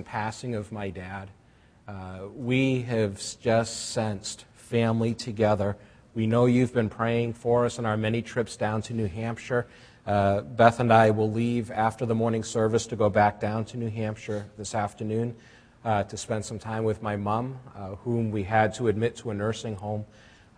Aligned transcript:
passing 0.00 0.54
of 0.54 0.72
my 0.72 0.88
dad. 0.88 1.28
Uh, 1.86 2.20
we 2.34 2.80
have 2.80 3.20
just 3.42 3.90
sensed 3.90 4.46
family 4.54 5.12
together. 5.12 5.76
We 6.14 6.26
know 6.26 6.46
you've 6.46 6.72
been 6.72 6.88
praying 6.88 7.34
for 7.34 7.66
us 7.66 7.78
on 7.78 7.84
our 7.84 7.98
many 7.98 8.22
trips 8.22 8.56
down 8.56 8.80
to 8.82 8.94
New 8.94 9.06
Hampshire. 9.06 9.66
Uh, 10.06 10.40
Beth 10.40 10.80
and 10.80 10.90
I 10.90 11.10
will 11.10 11.30
leave 11.30 11.70
after 11.70 12.06
the 12.06 12.14
morning 12.14 12.42
service 12.42 12.86
to 12.86 12.96
go 12.96 13.10
back 13.10 13.38
down 13.38 13.66
to 13.66 13.76
New 13.76 13.90
Hampshire 13.90 14.46
this 14.56 14.74
afternoon 14.74 15.36
uh, 15.84 16.04
to 16.04 16.16
spend 16.16 16.46
some 16.46 16.58
time 16.58 16.84
with 16.84 17.02
my 17.02 17.16
mom, 17.16 17.58
uh, 17.76 17.96
whom 17.96 18.30
we 18.30 18.44
had 18.44 18.72
to 18.76 18.88
admit 18.88 19.16
to 19.16 19.28
a 19.28 19.34
nursing 19.34 19.76
home. 19.76 20.06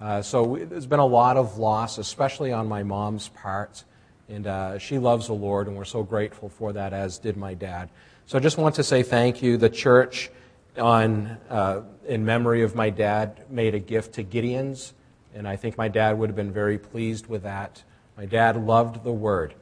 Uh, 0.00 0.22
so 0.22 0.44
we, 0.44 0.62
there's 0.62 0.86
been 0.86 1.00
a 1.00 1.04
lot 1.04 1.36
of 1.36 1.58
loss, 1.58 1.98
especially 1.98 2.52
on 2.52 2.68
my 2.68 2.84
mom's 2.84 3.30
part. 3.30 3.82
And 4.28 4.46
uh, 4.46 4.78
she 4.78 4.98
loves 4.98 5.26
the 5.26 5.34
Lord, 5.34 5.66
and 5.66 5.76
we're 5.76 5.84
so 5.84 6.04
grateful 6.04 6.48
for 6.48 6.72
that, 6.72 6.92
as 6.92 7.18
did 7.18 7.36
my 7.36 7.54
dad. 7.54 7.90
So 8.26 8.38
I 8.38 8.40
just 8.40 8.56
want 8.56 8.76
to 8.76 8.82
say 8.82 9.02
thank 9.02 9.42
you. 9.42 9.58
The 9.58 9.68
church, 9.68 10.30
on, 10.78 11.36
uh, 11.50 11.82
in 12.08 12.24
memory 12.24 12.62
of 12.62 12.74
my 12.74 12.88
dad, 12.88 13.44
made 13.50 13.74
a 13.74 13.78
gift 13.78 14.14
to 14.14 14.22
Gideon's, 14.22 14.94
and 15.34 15.46
I 15.46 15.56
think 15.56 15.76
my 15.76 15.88
dad 15.88 16.18
would 16.18 16.30
have 16.30 16.36
been 16.36 16.52
very 16.52 16.78
pleased 16.78 17.26
with 17.26 17.42
that. 17.42 17.82
My 18.16 18.24
dad 18.24 18.56
loved 18.56 19.04
the 19.04 19.12
Word, 19.12 19.52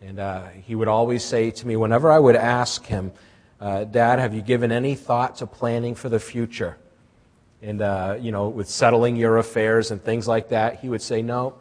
and 0.00 0.18
uh, 0.18 0.46
he 0.46 0.74
would 0.74 0.88
always 0.88 1.22
say 1.22 1.50
to 1.50 1.66
me, 1.66 1.76
whenever 1.76 2.10
I 2.10 2.18
would 2.18 2.34
ask 2.34 2.86
him, 2.86 3.12
uh, 3.60 3.84
Dad, 3.84 4.20
have 4.20 4.32
you 4.32 4.40
given 4.40 4.72
any 4.72 4.94
thought 4.94 5.36
to 5.36 5.46
planning 5.46 5.94
for 5.94 6.08
the 6.08 6.20
future? 6.20 6.78
And, 7.60 7.82
uh, 7.82 8.16
you 8.18 8.32
know, 8.32 8.48
with 8.48 8.70
settling 8.70 9.16
your 9.16 9.36
affairs 9.36 9.90
and 9.90 10.02
things 10.02 10.26
like 10.26 10.48
that, 10.48 10.80
he 10.80 10.88
would 10.88 11.02
say, 11.02 11.20
No. 11.20 11.56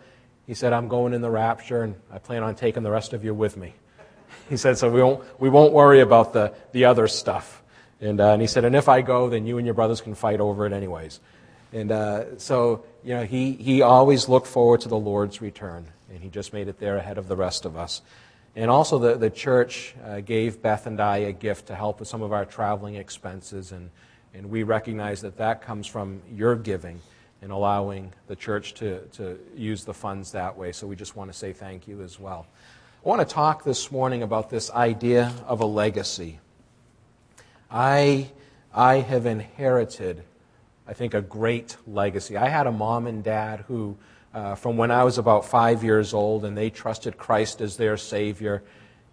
He 0.46 0.54
said, 0.54 0.72
I'm 0.72 0.88
going 0.88 1.14
in 1.14 1.22
the 1.22 1.30
rapture, 1.30 1.82
and 1.82 1.96
I 2.10 2.20
plan 2.20 2.42
on 2.42 2.56
taking 2.56 2.84
the 2.84 2.92
rest 2.92 3.12
of 3.12 3.26
you 3.26 3.34
with 3.34 3.58
me. 3.58 3.74
He 4.50 4.58
said, 4.58 4.78
so 4.78 4.90
we 4.90 5.02
won't, 5.02 5.24
we 5.40 5.50
won't 5.50 5.74
worry 5.74 6.00
about 6.00 6.34
the, 6.34 6.54
the 6.72 6.86
other 6.86 7.08
stuff. 7.08 7.62
And, 8.00 8.22
uh, 8.22 8.34
and 8.34 8.42
he 8.42 8.48
said, 8.48 8.64
and 8.64 8.76
if 8.76 8.88
I 8.88 9.02
go, 9.02 9.30
then 9.30 9.46
you 9.46 9.58
and 9.58 9.66
your 9.66 9.74
brothers 9.74 10.02
can 10.02 10.16
fight 10.16 10.40
over 10.40 10.66
it 10.66 10.74
anyways. 10.74 11.20
And 11.74 11.92
uh, 11.92 12.38
so, 12.38 12.86
you 13.04 13.14
know, 13.16 13.26
he, 13.26 13.54
he 13.54 13.82
always 13.82 14.30
looked 14.30 14.48
forward 14.48 14.82
to 14.82 14.90
the 14.90 14.98
Lord's 14.98 15.42
return, 15.42 15.86
and 16.10 16.22
he 16.22 16.30
just 16.30 16.54
made 16.54 16.68
it 16.68 16.80
there 16.80 16.98
ahead 16.98 17.18
of 17.18 17.28
the 17.28 17.36
rest 17.36 17.66
of 17.66 17.76
us. 17.76 18.02
And 18.56 18.72
also, 18.72 18.98
the, 18.98 19.16
the 19.16 19.30
church 19.30 19.94
uh, 20.04 20.22
gave 20.22 20.62
Beth 20.62 20.88
and 20.88 21.00
I 21.00 21.18
a 21.18 21.32
gift 21.32 21.68
to 21.68 21.76
help 21.76 22.00
with 22.00 22.08
some 22.08 22.22
of 22.22 22.32
our 22.32 22.46
traveling 22.46 22.96
expenses, 22.96 23.72
and, 23.72 23.90
and 24.34 24.50
we 24.50 24.64
recognize 24.64 25.22
that 25.22 25.38
that 25.38 25.62
comes 25.62 25.88
from 25.88 26.22
your 26.32 26.56
giving 26.56 27.02
and 27.42 27.52
allowing 27.52 28.14
the 28.28 28.36
church 28.36 28.74
to, 28.76 29.02
to 29.08 29.38
use 29.56 29.86
the 29.86 29.94
funds 29.94 30.32
that 30.32 30.58
way. 30.58 30.72
So 30.72 30.88
we 30.88 30.96
just 30.96 31.16
want 31.16 31.32
to 31.32 31.38
say 31.38 31.54
thank 31.54 31.88
you 31.88 32.02
as 32.02 32.20
well. 32.20 32.48
I 33.06 33.10
want 33.10 33.26
to 33.26 33.34
talk 33.34 33.64
this 33.64 33.92
morning 33.92 34.24
about 34.24 34.50
this 34.50 34.72
idea 34.72 35.32
of 35.46 35.62
a 35.62 35.66
legacy. 35.66 36.40
I, 37.70 38.32
I 38.74 38.96
have 38.96 39.28
inherited, 39.28 40.24
I 40.88 40.94
think, 40.94 41.14
a 41.14 41.22
great 41.22 41.78
legacy. 41.86 42.36
I 42.36 42.50
had 42.50 42.66
a 42.66 42.72
mom 42.72 43.06
and 43.06 43.24
dad 43.24 43.66
who, 43.68 43.98
uh, 44.34 44.56
from 44.56 44.78
when 44.78 44.90
I 44.90 45.04
was 45.04 45.20
about 45.20 45.46
five 45.46 45.84
years 45.84 46.12
old, 46.12 46.44
and 46.44 46.58
they 46.58 46.72
trusted 46.72 47.18
Christ 47.18 47.62
as 47.62 47.78
their 47.78 47.98
Savior, 47.98 48.64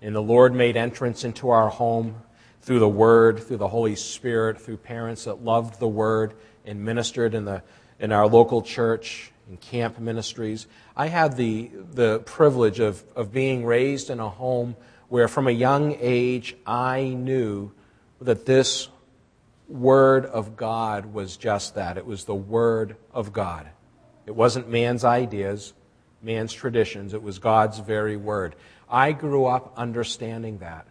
and 0.01 0.15
the 0.15 0.23
Lord 0.23 0.55
made 0.55 0.79
entrance 0.79 1.23
into 1.23 1.51
our 1.51 1.69
home 1.69 2.17
through 2.62 2.79
the 2.79 2.89
Word, 2.89 3.39
through 3.39 3.59
the 3.59 3.69
Holy 3.69 3.97
Spirit, 3.97 4.61
through 4.61 4.79
parents 4.79 5.25
that 5.25 5.45
loved 5.45 5.79
the 5.79 5.87
Word 5.87 6.33
and 6.65 6.83
ministered 6.83 7.35
in, 7.35 7.45
the, 7.45 7.62
in 8.01 8.12
our 8.12 8.27
local 8.27 8.62
church 8.62 9.31
in 9.48 9.56
camp 9.56 9.98
ministries. 9.98 10.67
I 10.97 11.09
had 11.09 11.37
the, 11.37 11.70
the 11.92 12.20
privilege 12.20 12.81
of, 12.81 13.05
of 13.14 13.33
being 13.33 13.64
raised 13.64 14.11
in 14.11 14.20
a 14.20 14.28
home 14.28 14.77
where, 15.09 15.28
from 15.28 15.47
a 15.47 15.53
young 15.53 15.97
age, 16.00 16.56
I 16.67 17.09
knew 17.09 17.72
that 18.20 18.47
this 18.47 18.89
Word 19.69 20.27
of 20.27 20.56
God 20.56 21.06
was 21.06 21.37
just 21.37 21.75
that. 21.75 21.97
It 21.98 22.06
was 22.06 22.25
the 22.25 22.34
Word 22.34 22.97
of 23.12 23.33
God. 23.33 23.69
It 24.27 24.34
wasn't 24.34 24.69
man's 24.69 25.05
ideas, 25.05 25.75
man's 26.22 26.53
traditions, 26.53 27.12
it 27.15 27.22
was 27.22 27.38
God's 27.38 27.78
very 27.78 28.16
Word. 28.16 28.56
I 28.88 29.12
grew 29.12 29.47
up 29.47 29.72
understanding 29.76 30.59
that. 30.59 30.87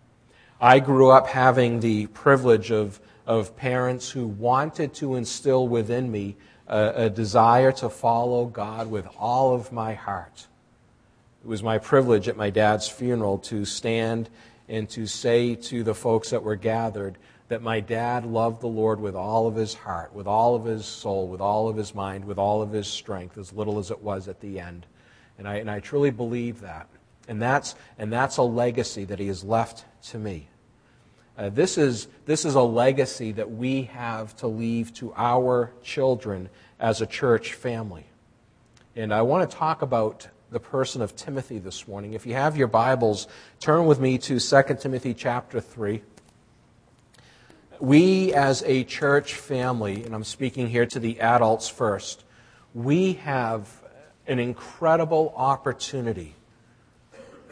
I 0.59 0.79
grew 0.79 1.09
up 1.09 1.27
having 1.27 1.79
the 1.79 2.07
privilege 2.07 2.71
of, 2.71 2.99
of 3.25 3.55
parents 3.57 4.09
who 4.09 4.27
wanted 4.27 4.93
to 4.95 5.15
instill 5.15 5.67
within 5.67 6.11
me 6.11 6.37
a, 6.67 7.05
a 7.05 7.09
desire 7.09 7.71
to 7.73 7.89
follow 7.89 8.45
God 8.45 8.89
with 8.89 9.07
all 9.17 9.53
of 9.53 9.71
my 9.71 9.93
heart. 9.93 10.47
It 11.43 11.47
was 11.47 11.61
my 11.61 11.77
privilege 11.77 12.27
at 12.27 12.37
my 12.37 12.49
dad's 12.49 12.87
funeral 12.87 13.37
to 13.39 13.65
stand 13.65 14.29
and 14.69 14.89
to 14.89 15.05
say 15.05 15.55
to 15.55 15.83
the 15.83 15.93
folks 15.93 16.29
that 16.29 16.43
were 16.43 16.55
gathered 16.55 17.17
that 17.49 17.61
my 17.61 17.81
dad 17.81 18.25
loved 18.25 18.61
the 18.61 18.67
Lord 18.67 18.99
with 18.99 19.15
all 19.15 19.47
of 19.47 19.55
his 19.55 19.73
heart, 19.73 20.13
with 20.13 20.25
all 20.25 20.55
of 20.55 20.63
his 20.63 20.85
soul, 20.85 21.27
with 21.27 21.41
all 21.41 21.67
of 21.67 21.75
his 21.75 21.93
mind, 21.93 22.25
with 22.25 22.37
all 22.37 22.61
of 22.61 22.71
his 22.71 22.87
strength, 22.87 23.37
as 23.37 23.51
little 23.51 23.77
as 23.77 23.91
it 23.91 24.01
was 24.01 24.27
at 24.27 24.39
the 24.39 24.59
end. 24.59 24.85
And 25.37 25.47
I, 25.47 25.55
and 25.55 25.69
I 25.69 25.79
truly 25.79 26.11
believe 26.11 26.61
that. 26.61 26.87
And 27.27 27.41
that's, 27.41 27.75
and 27.97 28.11
that's 28.11 28.37
a 28.37 28.43
legacy 28.43 29.03
that 29.05 29.19
he 29.19 29.27
has 29.27 29.43
left 29.43 29.85
to 30.09 30.17
me. 30.17 30.47
Uh, 31.35 31.49
this, 31.49 31.79
is, 31.79 32.07
this 32.25 32.45
is 32.45 32.53
a 32.53 32.61
legacy 32.61 33.31
that 33.31 33.49
we 33.49 33.83
have 33.83 34.35
to 34.37 34.47
leave 34.47 34.93
to 34.93 35.11
our 35.17 35.71
children 35.81 36.47
as 36.79 37.01
a 37.01 37.07
church 37.07 37.53
family. 37.53 38.05
And 38.95 39.11
I 39.11 39.23
want 39.23 39.49
to 39.49 39.57
talk 39.57 39.81
about 39.81 40.27
the 40.51 40.59
person 40.59 41.01
of 41.01 41.15
Timothy 41.15 41.57
this 41.57 41.87
morning. 41.87 42.13
If 42.13 42.27
you 42.27 42.35
have 42.35 42.55
your 42.55 42.67
Bibles, 42.67 43.27
turn 43.59 43.87
with 43.87 43.99
me 43.99 44.19
to 44.19 44.39
2 44.39 44.63
Timothy 44.79 45.15
chapter 45.15 45.59
3. 45.59 46.03
We, 47.79 48.31
as 48.35 48.61
a 48.67 48.83
church 48.83 49.33
family, 49.33 50.03
and 50.03 50.13
I'm 50.13 50.23
speaking 50.23 50.67
here 50.67 50.85
to 50.85 50.99
the 50.99 51.19
adults 51.19 51.67
first, 51.67 52.23
we 52.75 53.13
have 53.13 53.67
an 54.27 54.37
incredible 54.37 55.33
opportunity 55.35 56.35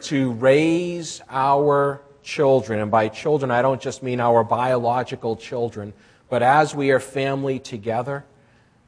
to 0.02 0.30
raise 0.32 1.20
our 1.28 2.00
children. 2.22 2.80
And 2.80 2.90
by 2.90 3.08
children, 3.08 3.50
I 3.50 3.62
don't 3.62 3.80
just 3.80 4.02
mean 4.02 4.20
our 4.20 4.44
biological 4.44 5.36
children, 5.36 5.92
but 6.28 6.42
as 6.42 6.74
we 6.74 6.90
are 6.90 7.00
family 7.00 7.58
together, 7.58 8.24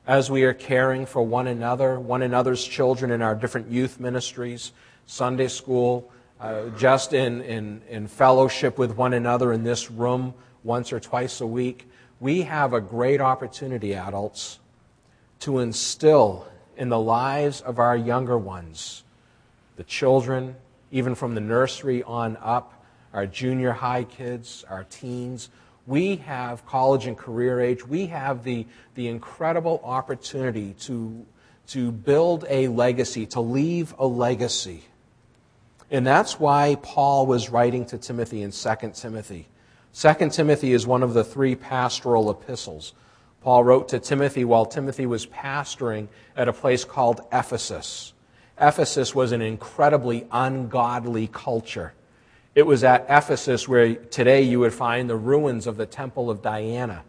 as 0.07 0.31
we 0.31 0.45
are 0.45 0.55
caring 0.55 1.07
for 1.07 1.23
one 1.23 1.47
another, 1.47 1.99
one 1.99 2.23
another's 2.23 2.65
children 2.65 3.11
in 3.11 3.23
our 3.23 3.35
different 3.35 3.71
youth 3.71 3.99
ministries, 3.99 4.73
Sunday 5.07 5.49
school, 5.49 6.11
uh, 6.41 6.69
just 6.71 7.13
in, 7.13 7.41
in, 7.43 7.81
in 7.89 8.07
fellowship 8.07 8.79
with 8.79 8.97
one 8.97 9.15
another 9.15 9.53
in 9.53 9.65
this 9.65 9.91
room 9.91 10.35
once 10.63 10.93
or 10.93 11.01
twice 11.01 11.41
a 11.41 11.47
week, 11.47 11.89
we 12.21 12.43
have 12.43 12.73
a 12.73 12.81
great 12.81 13.21
opportunity, 13.21 13.95
adults, 13.95 14.59
to 15.41 15.59
instill 15.59 16.47
in 16.77 16.89
the 16.89 16.99
lives 16.99 17.61
of 17.61 17.79
our 17.79 17.97
younger 17.97 18.39
ones, 18.39 19.05
the 19.77 19.85
children, 19.85 20.57
even 20.91 21.15
from 21.15 21.35
the 21.35 21.41
nursery 21.41 22.03
on 22.03 22.37
up, 22.41 22.84
our 23.15 23.27
junior 23.27 23.73
high 23.73 24.05
kids, 24.05 24.65
our 24.69 24.85
teens. 24.85 25.49
We 25.87 26.17
have 26.17 26.67
college 26.67 27.07
and 27.07 27.17
career 27.17 27.61
age. 27.61 27.87
We 27.87 28.07
have 28.07 28.43
the, 28.43 28.67
the 28.97 29.09
incredible 29.09 29.81
opportunity 29.85 30.75
to, 30.81 31.25
to 31.69 31.93
build 31.93 32.45
a 32.49 32.69
legacy, 32.69 33.27
to 33.27 33.41
leave 33.41 33.95
a 33.99 34.07
legacy. 34.07 34.83
And 35.91 36.07
that's 36.07 36.41
why 36.41 36.77
Paul 36.83 37.27
was 37.27 37.51
writing 37.51 37.87
to 37.87 37.99
Timothy 37.99 38.43
in 38.43 38.51
2 38.51 38.75
Timothy. 38.95 39.47
2 39.95 40.31
Timothy 40.31 40.73
is 40.73 40.87
one 40.87 41.05
of 41.05 41.15
the 41.15 41.23
three 41.23 41.55
pastoral 41.55 42.31
epistles. 42.31 42.95
Paul 43.43 43.63
wrote 43.63 43.89
to 43.91 44.01
Timothy 44.01 44.45
while 44.45 44.67
Timothy 44.67 45.07
was 45.07 45.27
pastoring 45.27 46.09
at 46.37 46.49
a 46.49 46.53
place 46.53 46.85
called 46.85 47.21
Ephesus. 47.33 48.13
Ephesus 48.59 49.15
was 49.15 49.31
an 49.31 49.43
incredibly 49.43 50.27
ungodly 50.33 51.29
culture. 51.29 51.93
It 52.55 52.67
was 52.67 52.85
at 52.85 53.07
Ephesus 53.09 53.67
where 53.67 53.95
today 53.95 54.43
you 54.43 54.61
would 54.61 54.73
find 54.73 55.11
the 55.11 55.17
ruins 55.17 55.67
of 55.67 55.77
the 55.77 55.87
Temple 55.87 56.31
of 56.31 56.41
Diana. 56.41 57.03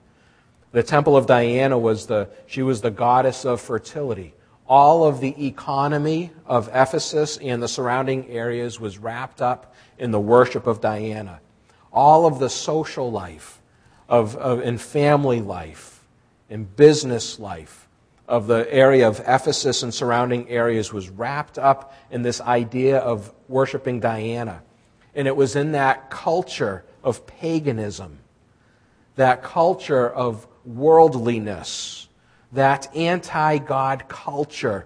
The 0.71 0.81
Temple 0.81 1.15
of 1.15 1.27
Diana 1.27 1.77
was 1.77 2.07
the, 2.07 2.29
she 2.47 2.63
was 2.63 2.81
the 2.81 2.91
goddess 2.91 3.45
of 3.45 3.61
fertility. 3.61 4.33
All 4.67 5.05
of 5.05 5.19
the 5.19 5.45
economy 5.45 6.31
of 6.47 6.69
Ephesus 6.73 7.37
and 7.37 7.61
the 7.61 7.67
surrounding 7.67 8.27
areas 8.29 8.79
was 8.79 8.97
wrapped 8.97 9.41
up 9.41 9.75
in 9.99 10.09
the 10.09 10.19
worship 10.19 10.65
of 10.65 10.81
Diana. 10.81 11.39
All 11.93 12.25
of 12.25 12.39
the 12.39 12.49
social 12.49 13.11
life 13.11 13.61
of, 14.09 14.35
of, 14.37 14.59
and 14.61 14.81
family 14.81 15.41
life 15.41 16.03
and 16.49 16.75
business 16.75 17.39
life 17.39 17.87
of 18.27 18.47
the 18.47 18.67
area 18.73 19.07
of 19.07 19.19
Ephesus 19.19 19.83
and 19.83 19.93
surrounding 19.93 20.49
areas 20.49 20.91
was 20.91 21.09
wrapped 21.09 21.59
up 21.59 21.93
in 22.09 22.23
this 22.23 22.41
idea 22.41 22.97
of 22.97 23.31
worshiping 23.47 23.99
Diana. 23.99 24.63
And 25.15 25.27
it 25.27 25.35
was 25.35 25.55
in 25.55 25.71
that 25.71 26.09
culture 26.09 26.83
of 27.03 27.25
paganism, 27.25 28.19
that 29.15 29.41
culture 29.41 30.09
of 30.09 30.45
worldliness, 30.65 32.07
that 32.51 32.93
anti 32.95 33.57
God 33.59 34.07
culture 34.07 34.85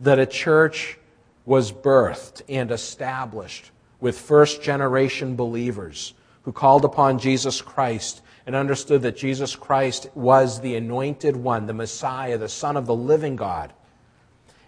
that 0.00 0.18
a 0.18 0.26
church 0.26 0.98
was 1.44 1.72
birthed 1.72 2.42
and 2.48 2.70
established 2.70 3.70
with 4.00 4.18
first 4.18 4.62
generation 4.62 5.36
believers 5.36 6.12
who 6.42 6.52
called 6.52 6.84
upon 6.84 7.18
Jesus 7.18 7.62
Christ 7.62 8.22
and 8.46 8.54
understood 8.54 9.02
that 9.02 9.16
Jesus 9.16 9.56
Christ 9.56 10.08
was 10.14 10.60
the 10.60 10.76
anointed 10.76 11.34
one, 11.34 11.66
the 11.66 11.72
Messiah, 11.72 12.38
the 12.38 12.48
Son 12.48 12.76
of 12.76 12.86
the 12.86 12.94
living 12.94 13.36
God. 13.36 13.72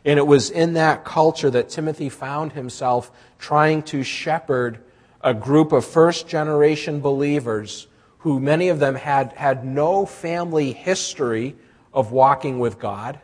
And 0.05 0.19
it 0.19 0.27
was 0.27 0.51
in 0.51 0.75
that 0.75 1.05
culture 1.05 1.51
that 1.51 1.69
Timothy 1.69 2.09
found 2.09 2.53
himself 2.53 3.11
trying 3.39 3.83
to 3.85 4.03
shepherd 4.03 4.79
a 5.21 5.35
group 5.35 5.73
of 5.73 5.85
first 5.85 6.29
generation 6.29 7.01
believers 7.01 7.89
who 8.19 8.41
many 8.41 8.69
of 8.69 8.79
them 8.79 8.95
had, 8.95 9.33
had 9.33 9.65
no 9.65 10.07
family 10.07 10.73
history 10.73 11.57
of 11.93 12.13
walking 12.13 12.59
with 12.59 12.79
God 12.79 13.19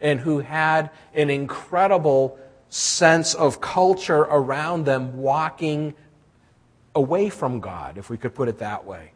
and 0.00 0.20
who 0.20 0.40
had 0.40 0.90
an 1.14 1.30
incredible 1.30 2.38
sense 2.68 3.34
of 3.34 3.60
culture 3.60 4.20
around 4.20 4.84
them 4.84 5.16
walking 5.16 5.94
away 6.94 7.28
from 7.28 7.60
God, 7.60 7.98
if 7.98 8.10
we 8.10 8.16
could 8.16 8.34
put 8.34 8.48
it 8.48 8.58
that 8.58 8.84
way. 8.84 9.12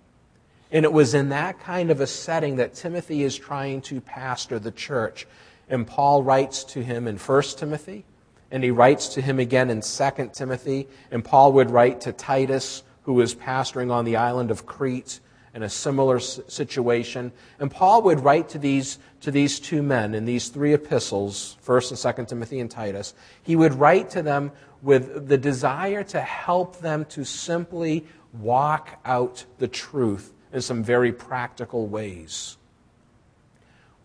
And 0.71 0.85
it 0.85 0.93
was 0.93 1.15
in 1.15 1.31
that 1.31 1.61
kind 1.61 1.91
of 1.91 2.01
a 2.01 2.07
setting 2.07 2.57
that 2.57 2.75
Timothy 2.75 3.23
is 3.23 3.37
trying 3.37 3.81
to 3.83 4.01
pastor 4.01 4.59
the 4.59 4.71
church. 4.71 5.27
And 5.71 5.87
Paul 5.87 6.23
writes 6.23 6.65
to 6.65 6.83
him 6.83 7.07
in 7.07 7.17
1 7.17 7.43
Timothy, 7.57 8.05
and 8.51 8.63
he 8.63 8.73
writes 8.73 9.09
to 9.15 9.23
him 9.23 9.39
again 9.39 9.71
in 9.71 9.81
2 9.81 10.31
Timothy, 10.35 10.89
and 11.11 11.25
Paul 11.25 11.53
would 11.53 11.71
write 11.71 12.03
to 12.03 12.13
Titus, 12.13 12.83
who 13.05 13.15
was 13.15 13.35
pastoring 13.35 13.91
on 13.91 14.05
the 14.05 14.17
island 14.17 14.51
of 14.51 14.67
Crete 14.67 15.21
in 15.55 15.63
a 15.63 15.69
similar 15.69 16.19
situation. 16.19 17.33
And 17.59 17.71
Paul 17.71 18.03
would 18.03 18.21
write 18.21 18.49
to 18.51 18.59
these, 18.59 18.99
to 19.21 19.31
these 19.31 19.59
two 19.59 19.83
men 19.83 20.15
in 20.15 20.25
these 20.25 20.49
three 20.49 20.75
epistles, 20.75 21.57
1st 21.65 21.91
and 21.91 22.17
2nd 22.17 22.29
Timothy 22.29 22.61
and 22.61 22.71
Titus. 22.71 23.15
He 23.43 23.57
would 23.57 23.75
write 23.75 24.11
to 24.11 24.23
them 24.23 24.53
with 24.83 25.29
the 25.29 25.39
desire 25.39 26.03
to 26.05 26.21
help 26.21 26.81
them 26.81 27.05
to 27.07 27.25
simply 27.25 28.07
walk 28.33 29.01
out 29.05 29.45
the 29.59 29.69
truth 29.69 30.33
in 30.53 30.61
some 30.61 30.83
very 30.83 31.13
practical 31.13 31.87
ways. 31.87 32.57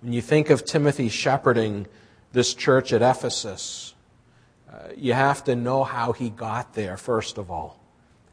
When 0.05 0.13
you 0.13 0.21
think 0.21 0.51
of 0.51 0.65
Timothy 0.65 1.09
shepherding 1.09 1.87
this 2.31 2.53
church 2.53 2.93
at 2.93 3.01
Ephesus, 3.01 3.95
uh, 4.71 4.89
you 4.95 5.13
have 5.13 5.43
to 5.45 5.55
know 5.55 5.83
how 5.83 6.11
he 6.11 6.29
got 6.29 6.75
there, 6.75 6.95
first 6.95 7.39
of 7.39 7.49
all. 7.49 7.79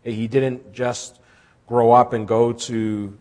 He 0.04 0.28
didn't 0.28 0.74
just 0.74 1.19
grow 1.66 1.92
up 1.92 2.12
and 2.12 2.28
go 2.28 2.52
to 2.52 3.16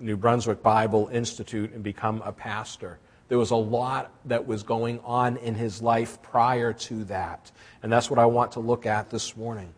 New 0.00 0.16
Brunswick 0.16 0.64
Bible 0.64 1.10
Institute 1.12 1.72
and 1.74 1.84
become 1.84 2.20
a 2.24 2.32
pastor. 2.32 2.98
There 3.28 3.38
was 3.38 3.52
a 3.52 3.56
lot 3.56 4.10
that 4.24 4.48
was 4.48 4.64
going 4.64 4.98
on 5.04 5.36
in 5.36 5.54
his 5.54 5.80
life 5.80 6.20
prior 6.22 6.72
to 6.72 7.04
that. 7.04 7.52
And 7.84 7.92
that's 7.92 8.10
what 8.10 8.18
I 8.18 8.26
want 8.26 8.50
to 8.52 8.60
look 8.60 8.84
at 8.84 9.10
this 9.10 9.36
morning. 9.36 9.72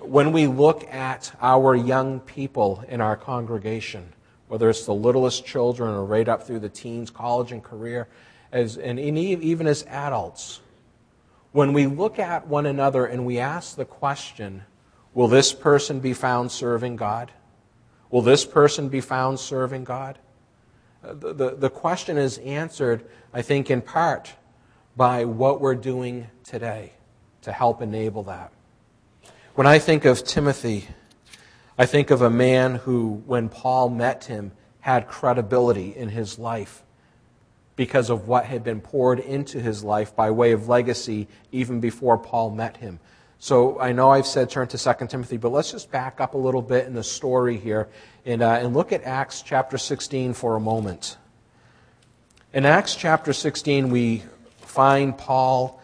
When 0.00 0.32
we 0.32 0.48
look 0.48 0.82
at 0.92 1.32
our 1.40 1.76
young 1.76 2.18
people 2.18 2.82
in 2.88 3.00
our 3.00 3.16
congregation, 3.16 4.14
whether 4.48 4.68
it's 4.68 4.86
the 4.86 4.94
littlest 4.94 5.44
children 5.44 5.90
or 5.90 6.04
right 6.04 6.28
up 6.28 6.46
through 6.46 6.60
the 6.60 6.68
teens, 6.68 7.10
college, 7.10 7.52
and 7.52 7.62
career, 7.62 8.08
as, 8.52 8.76
and 8.76 8.98
even 8.98 9.66
as 9.66 9.82
adults, 9.84 10.60
when 11.52 11.72
we 11.72 11.86
look 11.86 12.18
at 12.18 12.46
one 12.46 12.66
another 12.66 13.06
and 13.06 13.26
we 13.26 13.38
ask 13.38 13.76
the 13.76 13.84
question, 13.84 14.62
Will 15.16 15.28
this 15.28 15.54
person 15.54 16.00
be 16.00 16.12
found 16.12 16.52
serving 16.52 16.96
God? 16.96 17.32
Will 18.10 18.20
this 18.20 18.44
person 18.44 18.90
be 18.90 19.00
found 19.00 19.40
serving 19.40 19.84
God? 19.84 20.18
Uh, 21.02 21.14
the, 21.14 21.32
the, 21.32 21.50
the 21.56 21.70
question 21.70 22.18
is 22.18 22.36
answered, 22.36 23.06
I 23.32 23.40
think, 23.40 23.70
in 23.70 23.80
part 23.80 24.34
by 24.94 25.24
what 25.24 25.62
we're 25.62 25.74
doing 25.74 26.26
today 26.44 26.92
to 27.40 27.50
help 27.50 27.80
enable 27.80 28.24
that. 28.24 28.52
When 29.54 29.66
I 29.66 29.78
think 29.78 30.04
of 30.04 30.22
Timothy, 30.22 30.86
I 31.78 31.84
think 31.84 32.10
of 32.10 32.22
a 32.22 32.30
man 32.30 32.76
who, 32.76 33.22
when 33.26 33.48
Paul 33.50 33.90
met 33.90 34.24
him, 34.24 34.52
had 34.80 35.08
credibility 35.08 35.94
in 35.94 36.08
his 36.08 36.38
life 36.38 36.82
because 37.76 38.08
of 38.08 38.26
what 38.26 38.46
had 38.46 38.64
been 38.64 38.80
poured 38.80 39.18
into 39.18 39.60
his 39.60 39.84
life 39.84 40.16
by 40.16 40.30
way 40.30 40.52
of 40.52 40.68
legacy 40.68 41.28
even 41.52 41.80
before 41.80 42.16
Paul 42.16 42.50
met 42.50 42.78
him. 42.78 42.98
So 43.38 43.78
I 43.78 43.92
know 43.92 44.10
I've 44.10 44.26
said 44.26 44.48
turn 44.48 44.68
to 44.68 44.78
2 44.78 45.06
Timothy, 45.08 45.36
but 45.36 45.50
let's 45.50 45.72
just 45.72 45.90
back 45.90 46.20
up 46.20 46.32
a 46.32 46.38
little 46.38 46.62
bit 46.62 46.86
in 46.86 46.94
the 46.94 47.04
story 47.04 47.58
here 47.58 47.88
and, 48.24 48.40
uh, 48.40 48.52
and 48.62 48.72
look 48.72 48.92
at 48.92 49.04
Acts 49.04 49.42
chapter 49.42 49.76
16 49.76 50.32
for 50.32 50.56
a 50.56 50.60
moment. 50.60 51.18
In 52.54 52.64
Acts 52.64 52.96
chapter 52.96 53.34
16, 53.34 53.90
we 53.90 54.22
find 54.60 55.16
Paul 55.18 55.78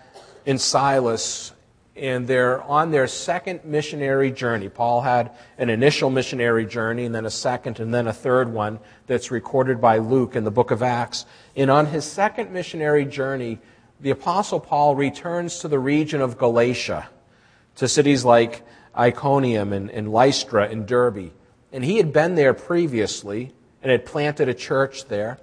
and 0.47 0.59
Silas, 0.59 1.53
and 1.95 2.27
they're 2.27 2.63
on 2.63 2.91
their 2.91 3.07
second 3.07 3.65
missionary 3.65 4.31
journey. 4.31 4.69
Paul 4.69 5.03
had 5.03 5.33
an 5.59 5.69
initial 5.69 6.09
missionary 6.09 6.65
journey, 6.65 7.05
and 7.05 7.15
then 7.15 7.27
a 7.27 7.31
second, 7.31 7.81
and 7.81 7.93
then 7.93 8.07
a 8.07 8.13
third 8.13 8.53
one 8.53 8.79
that's 9.07 9.31
recorded 9.31 9.81
by 9.81 9.99
Luke 9.99 10.35
in 10.35 10.45
the 10.45 10.51
book 10.51 10.71
of 10.71 10.83
Acts. 10.83 11.27
And 11.55 11.71
on 11.71 11.87
his 11.87 12.05
second 12.05 12.51
missionary 12.51 13.05
journey, 13.05 13.59
the 14.01 14.11
Apostle 14.11 14.59
Paul 14.59 14.97
returns 14.97 15.59
to 15.61 15.69
the 15.69 15.79
region 15.79 16.21
of 16.21 16.39
Galatia 16.39 17.09
to 17.77 17.89
cities 17.89 18.25
like 18.25 18.63
Iconium 18.97 19.73
and, 19.73 19.91
and 19.91 20.11
Lystra 20.11 20.69
and 20.69 20.87
Derbe. 20.87 21.31
And 21.73 21.85
he 21.85 21.99
had 21.99 22.13
been 22.13 22.35
there 22.35 22.55
previously 22.55 23.53
and 23.83 23.91
had 23.91 24.05
planted 24.07 24.49
a 24.49 24.55
church 24.55 25.07
there. 25.07 25.39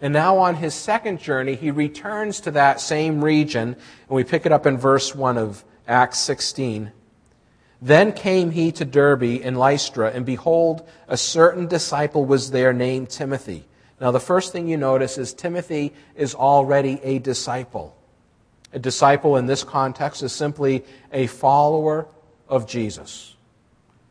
And 0.00 0.12
now 0.12 0.38
on 0.38 0.56
his 0.56 0.74
second 0.74 1.20
journey, 1.20 1.54
he 1.54 1.70
returns 1.70 2.40
to 2.40 2.50
that 2.52 2.80
same 2.80 3.24
region, 3.24 3.68
and 3.68 3.76
we 4.08 4.24
pick 4.24 4.44
it 4.44 4.52
up 4.52 4.66
in 4.66 4.76
verse 4.76 5.14
1 5.14 5.38
of 5.38 5.64
Acts 5.88 6.18
16. 6.18 6.92
Then 7.80 8.12
came 8.12 8.50
he 8.50 8.72
to 8.72 8.84
Derbe 8.84 9.40
and 9.42 9.58
Lystra, 9.58 10.10
and 10.10 10.26
behold, 10.26 10.86
a 11.08 11.16
certain 11.16 11.66
disciple 11.66 12.24
was 12.24 12.50
there 12.50 12.72
named 12.72 13.10
Timothy. 13.10 13.66
Now, 14.00 14.10
the 14.10 14.20
first 14.20 14.52
thing 14.52 14.68
you 14.68 14.76
notice 14.76 15.16
is 15.16 15.32
Timothy 15.32 15.94
is 16.14 16.34
already 16.34 17.00
a 17.02 17.18
disciple. 17.18 17.96
A 18.72 18.78
disciple 18.78 19.36
in 19.36 19.46
this 19.46 19.64
context 19.64 20.22
is 20.22 20.32
simply 20.32 20.84
a 21.12 21.26
follower 21.26 22.08
of 22.48 22.66
Jesus. 22.66 23.36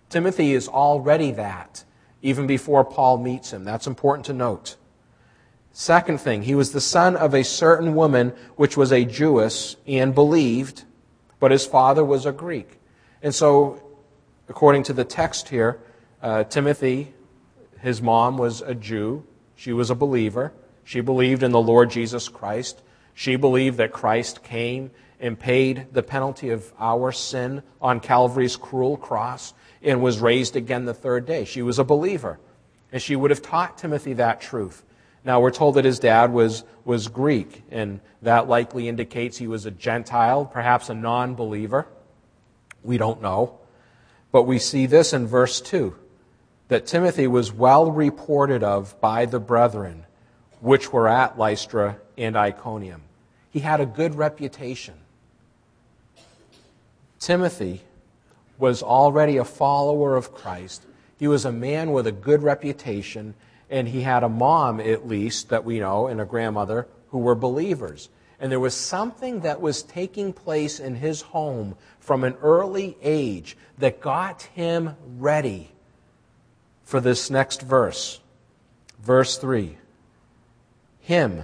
Timothy 0.09 0.53
is 0.53 0.67
already 0.67 1.31
that, 1.31 1.83
even 2.21 2.47
before 2.47 2.83
Paul 2.83 3.17
meets 3.19 3.51
him. 3.51 3.63
That's 3.63 3.85
important 3.85 4.25
to 4.27 4.33
note. 4.33 4.75
Second 5.77 6.21
thing, 6.21 6.43
he 6.43 6.55
was 6.55 6.71
the 6.71 6.79
son 6.79 7.17
of 7.17 7.33
a 7.33 7.43
certain 7.43 7.95
woman 7.95 8.31
which 8.55 8.77
was 8.77 8.93
a 8.93 9.03
Jewess 9.03 9.75
and 9.85 10.15
believed, 10.15 10.85
but 11.37 11.51
his 11.51 11.65
father 11.65 12.01
was 12.01 12.25
a 12.25 12.31
Greek. 12.31 12.79
And 13.21 13.35
so, 13.35 13.83
according 14.47 14.83
to 14.83 14.93
the 14.93 15.03
text 15.03 15.49
here, 15.49 15.81
uh, 16.21 16.45
Timothy, 16.45 17.13
his 17.81 18.01
mom 18.01 18.37
was 18.37 18.61
a 18.61 18.73
Jew. 18.73 19.25
She 19.57 19.73
was 19.73 19.89
a 19.89 19.95
believer. 19.95 20.53
She 20.85 21.01
believed 21.01 21.43
in 21.43 21.51
the 21.51 21.61
Lord 21.61 21.89
Jesus 21.89 22.29
Christ. 22.29 22.81
She 23.13 23.35
believed 23.35 23.75
that 23.75 23.91
Christ 23.91 24.43
came 24.43 24.91
and 25.19 25.37
paid 25.37 25.87
the 25.91 26.03
penalty 26.03 26.51
of 26.51 26.71
our 26.79 27.11
sin 27.11 27.63
on 27.81 27.99
Calvary's 27.99 28.55
cruel 28.55 28.95
cross 28.95 29.53
and 29.83 30.01
was 30.01 30.21
raised 30.21 30.55
again 30.55 30.85
the 30.85 30.93
third 30.93 31.25
day. 31.25 31.43
She 31.43 31.61
was 31.61 31.79
a 31.79 31.83
believer. 31.83 32.39
And 32.93 33.01
she 33.01 33.17
would 33.17 33.29
have 33.29 33.41
taught 33.41 33.77
Timothy 33.77 34.13
that 34.13 34.39
truth. 34.39 34.84
Now, 35.25 35.39
we're 35.39 35.51
told 35.51 35.75
that 35.75 35.85
his 35.85 35.97
dad 35.97 36.31
was, 36.31 36.63
was 36.85 37.07
Greek, 37.07 37.63
and 37.71 37.99
that 38.21 38.47
likely 38.47 38.87
indicates 38.87 39.37
he 39.37 39.47
was 39.47 39.65
a 39.65 39.71
Gentile, 39.71 40.45
perhaps 40.45 40.89
a 40.89 40.93
non 40.93 41.33
believer. 41.33 41.87
We 42.83 42.97
don't 42.97 43.21
know. 43.21 43.57
But 44.31 44.43
we 44.43 44.59
see 44.59 44.85
this 44.85 45.13
in 45.13 45.27
verse 45.27 45.61
2 45.61 45.95
that 46.67 46.85
Timothy 46.85 47.27
was 47.27 47.51
well 47.51 47.91
reported 47.91 48.63
of 48.63 48.99
by 49.01 49.25
the 49.25 49.39
brethren 49.39 50.05
which 50.61 50.91
were 50.91 51.07
at 51.07 51.37
Lystra 51.37 51.97
and 52.17 52.35
Iconium. 52.35 53.01
He 53.51 53.59
had 53.59 53.79
a 53.79 53.85
good 53.85 54.15
reputation. 54.15 54.95
Timothy 57.19 57.81
was 58.57 58.83
already 58.83 59.37
a 59.37 59.45
follower 59.45 60.15
of 60.15 60.33
Christ. 60.33 60.85
He 61.17 61.27
was 61.27 61.45
a 61.45 61.51
man 61.51 61.91
with 61.91 62.07
a 62.07 62.11
good 62.11 62.43
reputation, 62.43 63.35
and 63.69 63.87
he 63.87 64.01
had 64.01 64.23
a 64.23 64.29
mom, 64.29 64.79
at 64.79 65.07
least, 65.07 65.49
that 65.49 65.65
we 65.65 65.79
know, 65.79 66.07
and 66.07 66.21
a 66.21 66.25
grandmother 66.25 66.87
who 67.09 67.19
were 67.19 67.35
believers. 67.35 68.09
And 68.39 68.51
there 68.51 68.59
was 68.59 68.75
something 68.75 69.41
that 69.41 69.61
was 69.61 69.81
taking 69.83 70.33
place 70.33 70.79
in 70.79 70.95
his 70.95 71.21
home 71.21 71.75
from 71.99 72.23
an 72.23 72.35
early 72.41 72.97
age 73.01 73.57
that 73.77 74.01
got 74.01 74.43
him 74.43 74.95
ready 75.17 75.71
for 76.83 76.99
this 76.99 77.29
next 77.29 77.61
verse. 77.61 78.19
Verse 79.01 79.37
3. 79.37 79.77
Him 80.99 81.43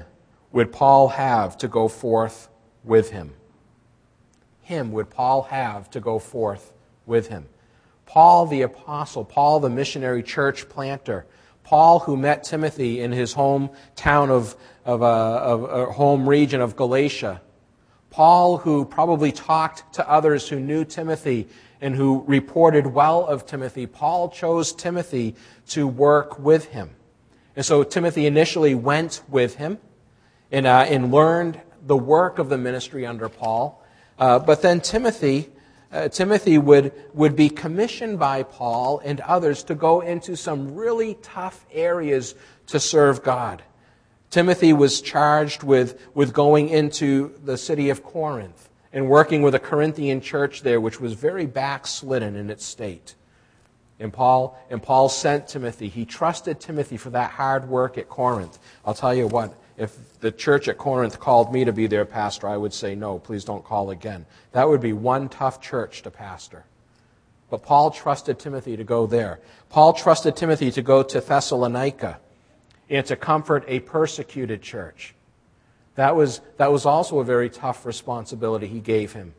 would 0.51 0.71
Paul 0.71 1.09
have 1.09 1.57
to 1.59 1.67
go 1.67 1.87
forth 1.87 2.49
with 2.83 3.11
him? 3.11 3.33
Him 4.61 4.91
would 4.91 5.09
Paul 5.09 5.43
have 5.43 5.89
to 5.91 5.99
go 5.99 6.19
forth 6.19 6.73
with 7.05 7.27
him? 7.27 7.47
Paul 8.05 8.47
the 8.47 8.63
apostle, 8.63 9.23
Paul 9.23 9.59
the 9.59 9.69
missionary 9.69 10.23
church 10.23 10.67
planter, 10.67 11.25
Paul 11.63 11.99
who 11.99 12.17
met 12.17 12.43
Timothy 12.43 12.99
in 12.99 13.11
his 13.11 13.33
hometown 13.33 14.29
of, 14.29 14.55
of, 14.85 15.01
a, 15.01 15.05
of 15.05 15.63
a 15.63 15.85
home 15.91 16.27
region 16.27 16.61
of 16.61 16.75
Galatia, 16.75 17.41
Paul 18.09 18.57
who 18.57 18.83
probably 18.83 19.31
talked 19.31 19.93
to 19.93 20.09
others 20.09 20.49
who 20.49 20.59
knew 20.59 20.83
Timothy 20.83 21.47
and 21.79 21.95
who 21.95 22.23
reported 22.27 22.87
well 22.87 23.25
of 23.25 23.45
Timothy, 23.45 23.87
Paul 23.87 24.29
chose 24.29 24.73
Timothy 24.73 25.35
to 25.69 25.87
work 25.87 26.37
with 26.37 26.65
him. 26.65 26.91
And 27.55 27.65
so 27.65 27.83
Timothy 27.83 28.25
initially 28.25 28.75
went 28.75 29.21
with 29.29 29.55
him 29.55 29.79
and, 30.51 30.67
uh, 30.67 30.85
and 30.87 31.11
learned 31.11 31.59
the 31.85 31.97
work 31.97 32.37
of 32.37 32.49
the 32.49 32.57
ministry 32.57 33.05
under 33.05 33.29
Paul. 33.29 33.83
Uh, 34.19 34.39
but 34.39 34.61
then 34.61 34.81
Timothy, 34.81 35.49
uh, 35.91 36.07
Timothy 36.09 36.57
would, 36.57 36.93
would 37.13 37.35
be 37.35 37.49
commissioned 37.49 38.19
by 38.19 38.43
Paul 38.43 39.01
and 39.03 39.19
others 39.21 39.63
to 39.63 39.75
go 39.75 40.01
into 40.01 40.35
some 40.37 40.75
really 40.75 41.17
tough 41.21 41.65
areas 41.71 42.35
to 42.67 42.79
serve 42.79 43.23
God. 43.23 43.61
Timothy 44.29 44.71
was 44.71 45.01
charged 45.01 45.63
with, 45.63 45.99
with 46.13 46.33
going 46.33 46.69
into 46.69 47.33
the 47.43 47.57
city 47.57 47.89
of 47.89 48.03
Corinth 48.03 48.69
and 48.93 49.09
working 49.09 49.41
with 49.41 49.55
a 49.55 49.59
Corinthian 49.59 50.21
church 50.21 50.61
there, 50.61 50.79
which 50.79 51.01
was 51.01 51.13
very 51.13 51.45
backslidden 51.45 52.35
in 52.35 52.49
its 52.49 52.65
state. 52.65 53.15
And 53.99 54.11
Paul, 54.11 54.57
and 54.69 54.81
Paul 54.81 55.09
sent 55.09 55.47
Timothy. 55.47 55.89
He 55.89 56.05
trusted 56.05 56.59
Timothy 56.59 56.97
for 56.97 57.11
that 57.11 57.31
hard 57.31 57.67
work 57.69 57.97
at 57.97 58.09
Corinth. 58.09 58.57
I'll 58.85 58.93
tell 58.93 59.13
you 59.13 59.27
what, 59.27 59.53
if 59.77 60.19
the 60.19 60.31
church 60.31 60.67
at 60.67 60.77
Corinth 60.77 61.19
called 61.19 61.53
me 61.53 61.65
to 61.65 61.73
be 61.73 61.87
their 61.87 62.05
pastor, 62.05 62.47
I 62.47 62.57
would 62.57 62.73
say, 62.73 62.95
no, 62.95 63.19
please 63.19 63.43
don't 63.43 63.63
call 63.63 63.89
again. 63.89 64.25
That 64.51 64.67
would 64.67 64.81
be 64.81 64.93
one 64.93 65.29
tough 65.29 65.61
church 65.61 66.01
to 66.03 66.11
pastor. 66.11 66.65
But 67.49 67.63
Paul 67.63 67.91
trusted 67.91 68.39
Timothy 68.39 68.77
to 68.77 68.83
go 68.83 69.05
there. 69.07 69.39
Paul 69.69 69.93
trusted 69.93 70.35
Timothy 70.35 70.71
to 70.71 70.81
go 70.81 71.03
to 71.03 71.19
Thessalonica 71.19 72.19
and 72.89 73.05
to 73.07 73.15
comfort 73.15 73.63
a 73.67 73.79
persecuted 73.81 74.61
church. 74.61 75.13
That 75.95 76.15
was, 76.15 76.41
that 76.57 76.71
was 76.71 76.85
also 76.85 77.19
a 77.19 77.23
very 77.23 77.49
tough 77.49 77.85
responsibility 77.85 78.67
he 78.67 78.79
gave 78.79 79.13
him. 79.13 79.33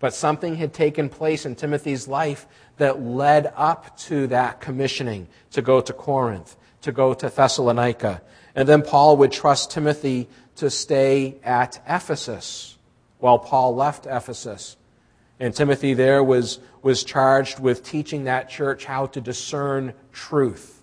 But 0.00 0.14
something 0.14 0.56
had 0.56 0.72
taken 0.72 1.08
place 1.08 1.46
in 1.46 1.54
Timothy's 1.54 2.08
life 2.08 2.46
that 2.76 3.00
led 3.00 3.52
up 3.56 3.96
to 3.98 4.26
that 4.26 4.60
commissioning 4.60 5.28
to 5.52 5.62
go 5.62 5.80
to 5.80 5.92
Corinth, 5.92 6.56
to 6.82 6.92
go 6.92 7.14
to 7.14 7.28
Thessalonica. 7.28 8.20
And 8.54 8.68
then 8.68 8.82
Paul 8.82 9.16
would 9.18 9.32
trust 9.32 9.70
Timothy 9.70 10.28
to 10.56 10.70
stay 10.70 11.36
at 11.42 11.82
Ephesus 11.88 12.76
while 13.18 13.38
Paul 13.38 13.74
left 13.74 14.06
Ephesus. 14.06 14.76
And 15.40 15.54
Timothy 15.54 15.94
there 15.94 16.22
was, 16.22 16.60
was 16.82 17.02
charged 17.02 17.58
with 17.58 17.84
teaching 17.84 18.24
that 18.24 18.48
church 18.48 18.84
how 18.84 19.06
to 19.06 19.20
discern 19.20 19.94
truth 20.12 20.82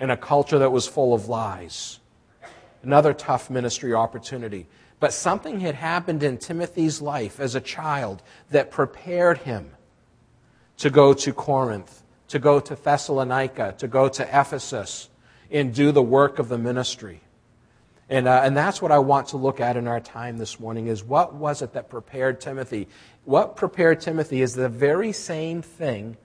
in 0.00 0.10
a 0.10 0.16
culture 0.16 0.58
that 0.58 0.72
was 0.72 0.86
full 0.86 1.14
of 1.14 1.28
lies. 1.28 2.00
Another 2.82 3.12
tough 3.12 3.50
ministry 3.50 3.94
opportunity. 3.94 4.66
But 5.00 5.12
something 5.12 5.60
had 5.60 5.76
happened 5.76 6.22
in 6.22 6.38
Timothy's 6.38 7.00
life 7.00 7.38
as 7.38 7.54
a 7.54 7.60
child 7.60 8.22
that 8.50 8.70
prepared 8.70 9.38
him 9.38 9.70
to 10.78 10.90
go 10.90 11.12
to 11.14 11.32
Corinth, 11.32 12.02
to 12.28 12.38
go 12.38 12.58
to 12.60 12.74
Thessalonica, 12.74 13.74
to 13.78 13.86
go 13.86 14.08
to 14.08 14.22
Ephesus, 14.22 15.08
and 15.50 15.74
do 15.74 15.92
the 15.92 16.02
work 16.02 16.38
of 16.38 16.48
the 16.48 16.58
ministry. 16.58 17.20
And, 18.10 18.26
uh, 18.26 18.40
and 18.42 18.56
that's 18.56 18.80
what 18.80 18.90
I 18.90 18.98
want 18.98 19.28
to 19.28 19.36
look 19.36 19.60
at 19.60 19.76
in 19.76 19.86
our 19.86 20.00
time 20.00 20.38
this 20.38 20.58
morning 20.58 20.86
is 20.86 21.04
what 21.04 21.34
was 21.34 21.60
it 21.60 21.74
that 21.74 21.90
prepared 21.90 22.40
Timothy? 22.40 22.88
What 23.24 23.56
prepared 23.56 24.00
Timothy 24.00 24.40
is 24.40 24.54
the 24.54 24.68
very 24.68 25.12
same 25.12 25.60
thing. 25.60 26.16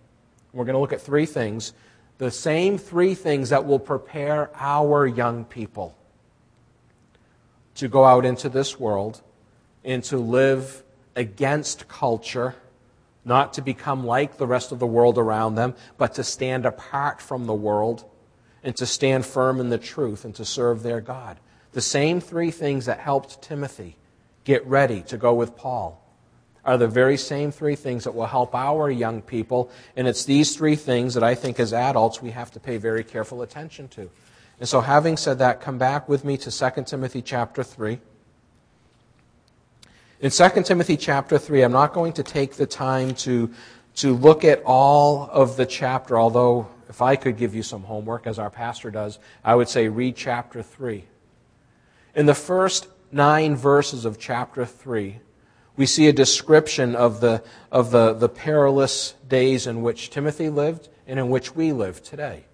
We're 0.53 0.65
going 0.65 0.75
to 0.75 0.79
look 0.79 0.93
at 0.93 1.01
three 1.01 1.25
things. 1.25 1.73
The 2.19 2.31
same 2.31 2.77
three 2.77 3.15
things 3.15 3.49
that 3.49 3.65
will 3.65 3.79
prepare 3.79 4.49
our 4.55 5.05
young 5.05 5.43
people 5.43 5.97
to 7.75 7.87
go 7.87 8.05
out 8.05 8.23
into 8.23 8.49
this 8.49 8.79
world 8.79 9.21
and 9.83 10.03
to 10.05 10.17
live 10.17 10.83
against 11.15 11.87
culture, 11.87 12.55
not 13.25 13.53
to 13.53 13.61
become 13.61 14.05
like 14.05 14.37
the 14.37 14.47
rest 14.47 14.71
of 14.71 14.79
the 14.79 14.87
world 14.87 15.17
around 15.17 15.55
them, 15.55 15.75
but 15.97 16.13
to 16.13 16.23
stand 16.23 16.65
apart 16.65 17.19
from 17.19 17.45
the 17.45 17.53
world 17.53 18.05
and 18.63 18.75
to 18.77 18.85
stand 18.85 19.25
firm 19.25 19.59
in 19.59 19.69
the 19.69 19.77
truth 19.77 20.25
and 20.25 20.33
to 20.35 20.45
serve 20.45 20.83
their 20.83 21.01
God. 21.01 21.37
The 21.73 21.81
same 21.81 22.21
three 22.21 22.51
things 22.51 22.85
that 22.85 22.99
helped 22.99 23.41
Timothy 23.41 23.97
get 24.43 24.65
ready 24.65 25.01
to 25.03 25.17
go 25.17 25.33
with 25.33 25.55
Paul 25.55 25.99
are 26.65 26.77
the 26.77 26.87
very 26.87 27.17
same 27.17 27.51
three 27.51 27.75
things 27.75 28.05
that 28.05 28.15
will 28.15 28.25
help 28.25 28.55
our 28.55 28.89
young 28.89 29.21
people. 29.21 29.69
And 29.95 30.07
it's 30.07 30.23
these 30.25 30.55
three 30.55 30.75
things 30.75 31.13
that 31.13 31.23
I 31.23 31.35
think 31.35 31.59
as 31.59 31.73
adults 31.73 32.21
we 32.21 32.31
have 32.31 32.51
to 32.51 32.59
pay 32.59 32.77
very 32.77 33.03
careful 33.03 33.41
attention 33.41 33.87
to. 33.89 34.09
And 34.59 34.69
so, 34.69 34.79
having 34.79 35.17
said 35.17 35.39
that, 35.39 35.59
come 35.59 35.77
back 35.77 36.07
with 36.07 36.23
me 36.23 36.37
to 36.37 36.51
2 36.51 36.83
Timothy 36.83 37.21
chapter 37.21 37.63
3. 37.63 37.99
In 40.21 40.31
2 40.31 40.49
Timothy 40.63 40.95
chapter 40.95 41.37
3, 41.37 41.63
I'm 41.63 41.71
not 41.73 41.91
going 41.91 42.13
to 42.13 42.23
take 42.23 42.53
the 42.53 42.65
time 42.65 43.13
to, 43.15 43.51
to 43.95 44.13
look 44.13 44.45
at 44.45 44.61
all 44.63 45.27
of 45.29 45.57
the 45.57 45.65
chapter, 45.65 46.17
although 46.17 46.69
if 46.93 47.01
I 47.01 47.15
could 47.15 47.37
give 47.37 47.55
you 47.55 47.63
some 47.63 47.81
homework, 47.81 48.27
as 48.27 48.37
our 48.37 48.51
pastor 48.51 48.91
does, 48.91 49.17
I 49.43 49.55
would 49.55 49.67
say 49.67 49.87
read 49.87 50.15
chapter 50.15 50.61
3. 50.61 51.05
In 52.13 52.27
the 52.27 52.35
first 52.35 52.87
nine 53.11 53.55
verses 53.55 54.05
of 54.05 54.19
chapter 54.19 54.63
3, 54.63 55.19
we 55.75 55.87
see 55.87 56.07
a 56.07 56.13
description 56.13 56.95
of 56.95 57.19
the, 57.19 57.43
of 57.71 57.89
the, 57.89 58.13
the 58.13 58.29
perilous 58.29 59.15
days 59.27 59.65
in 59.65 59.81
which 59.81 60.11
Timothy 60.11 60.49
lived 60.49 60.87
and 61.07 61.17
in 61.17 61.31
which 61.31 61.55
we 61.55 61.71
live 61.71 62.03
today. 62.03 62.45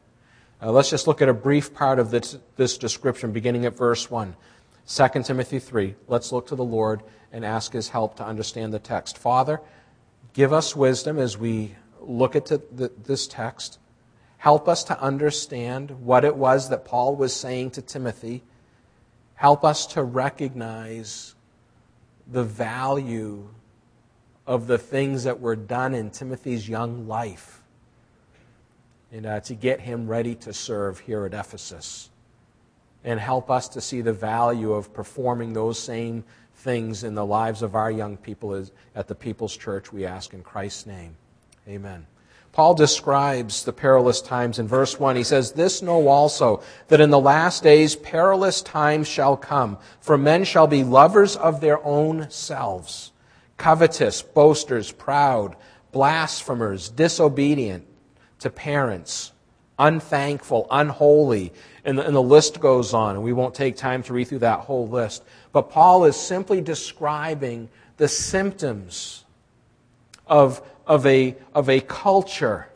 Uh, 0.62 0.72
let's 0.72 0.90
just 0.90 1.06
look 1.06 1.22
at 1.22 1.28
a 1.28 1.34
brief 1.34 1.74
part 1.74 2.00
of 2.00 2.10
this, 2.10 2.38
this 2.56 2.78
description 2.78 3.34
beginning 3.34 3.66
at 3.66 3.76
verse 3.76 4.10
1. 4.10 4.38
2 4.88 5.08
Timothy 5.22 5.60
3. 5.60 5.96
Let's 6.08 6.32
look 6.32 6.48
to 6.48 6.56
the 6.56 6.64
Lord 6.64 7.04
and 7.34 7.44
ask 7.44 7.74
his 7.74 7.90
help 7.90 8.16
to 8.16 8.26
understand 8.26 8.74
the 8.74 8.80
text. 8.80 9.18
Father, 9.18 9.60
give 10.32 10.54
us 10.54 10.78
wisdom 10.78 11.20
as 11.20 11.38
we 11.38 11.76
look 12.00 12.38
at 12.38 12.46
the, 12.46 12.90
this 13.04 13.28
text. 13.28 13.80
Help 14.40 14.70
us 14.70 14.86
to 14.86 15.00
understand 15.02 15.92
what 16.02 16.24
it 16.24 16.36
was 16.36 16.70
that 16.70 16.86
Paul 16.86 17.18
was 17.18 17.36
saying 17.36 17.72
to 17.72 17.82
Timothy. 17.82 18.42
Help 19.36 19.66
us 19.66 19.86
to 19.88 20.04
recognize 20.04 21.36
the 22.26 22.44
value 22.44 23.50
of 24.48 24.66
the 24.66 24.78
things 24.78 25.26
that 25.26 25.42
were 25.42 25.58
done 25.58 25.94
in 25.94 26.10
Timothy's 26.10 26.68
young 26.68 27.06
life 27.06 27.62
and 29.12 29.26
uh, 29.26 29.40
to 29.42 29.56
get 29.56 29.82
him 29.82 30.08
ready 30.08 30.36
to 30.36 30.54
serve 30.54 31.00
here 31.00 31.26
at 31.26 31.34
Ephesus. 31.34 32.10
And 33.04 33.20
help 33.20 33.52
us 33.52 33.68
to 33.70 33.82
see 33.82 34.00
the 34.00 34.14
value 34.14 34.72
of 34.72 34.94
performing 34.94 35.52
those 35.52 35.78
same 35.78 36.24
things 36.56 37.04
in 37.04 37.14
the 37.14 37.26
lives 37.26 37.62
of 37.62 37.76
our 37.76 37.92
young 37.92 38.16
people 38.16 38.66
at 38.96 39.08
the 39.08 39.16
People's 39.16 39.56
Church, 39.56 39.92
we 39.92 40.06
ask 40.06 40.34
in 40.34 40.44
Christ's 40.44 40.86
name. 40.86 41.16
Amen. 41.68 42.06
Paul 42.52 42.74
describes 42.74 43.64
the 43.64 43.74
perilous 43.74 44.22
times 44.22 44.60
in 44.60 44.68
verse 44.68 45.00
1. 45.00 45.16
He 45.16 45.24
says, 45.24 45.52
This 45.52 45.82
know 45.82 46.08
also, 46.08 46.64
that 46.88 47.00
in 47.00 47.10
the 47.10 47.20
last 47.20 47.64
days 47.64 47.96
perilous 47.96 48.62
times 48.62 49.08
shall 49.08 49.38
come, 49.38 49.78
for 50.02 50.18
men 50.18 50.44
shall 50.44 50.68
be 50.68 50.84
lovers 50.84 51.36
of 51.36 51.62
their 51.62 51.84
own 51.86 52.30
selves, 52.30 53.12
covetous, 53.58 54.22
boasters, 54.22 54.92
proud, 54.92 55.56
blasphemers, 55.92 56.90
disobedient 56.90 57.86
to 58.40 58.50
parents, 58.50 59.32
unthankful, 59.78 60.68
unholy, 60.72 61.54
and 61.86 61.98
the, 61.98 62.06
and 62.06 62.16
the 62.16 62.22
list 62.22 62.60
goes 62.60 62.94
on. 62.94 63.16
And 63.16 63.24
we 63.24 63.34
won't 63.34 63.54
take 63.54 63.78
time 63.78 64.04
to 64.04 64.14
read 64.14 64.28
through 64.28 64.40
that 64.40 64.62
whole 64.62 64.88
list. 64.88 65.24
But 65.52 65.70
Paul 65.70 66.06
is 66.06 66.16
simply 66.16 66.62
describing 66.62 67.70
the 67.98 68.08
symptoms 68.08 69.24
of, 70.28 70.62
of, 70.90 71.06
a, 71.06 71.38
of 71.54 71.70
a 71.70 71.80
culture 71.80 72.68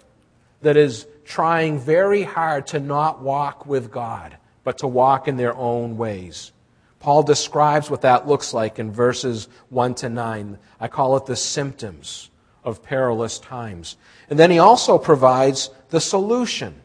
that 0.61 0.77
is 0.77 1.07
trying 1.25 1.79
very 1.79 2.23
hard 2.23 2.67
to 2.67 2.79
not 2.79 3.21
walk 3.21 3.65
with 3.65 3.91
God, 3.91 4.37
but 4.63 4.77
to 4.77 4.87
walk 4.87 5.27
in 5.27 5.35
their 5.35 5.55
own 5.57 5.97
ways. 5.97 6.51
Paul 6.99 7.23
describes 7.23 7.89
what 7.89 8.01
that 8.01 8.27
looks 8.27 8.53
like 8.53 8.79
in 8.79 8.91
verses 8.91 9.49
1 9.69 9.95
to 9.95 10.09
9. 10.09 10.57
I 10.79 10.87
call 10.87 11.17
it 11.17 11.25
the 11.25 11.35
symptoms 11.35 12.29
of 12.63 12.83
perilous 12.83 13.39
times. 13.39 13.97
And 14.29 14.39
then 14.39 14.51
he 14.51 14.59
also 14.59 14.97
provides 14.97 15.69
the 15.89 15.99
solution, 15.99 16.75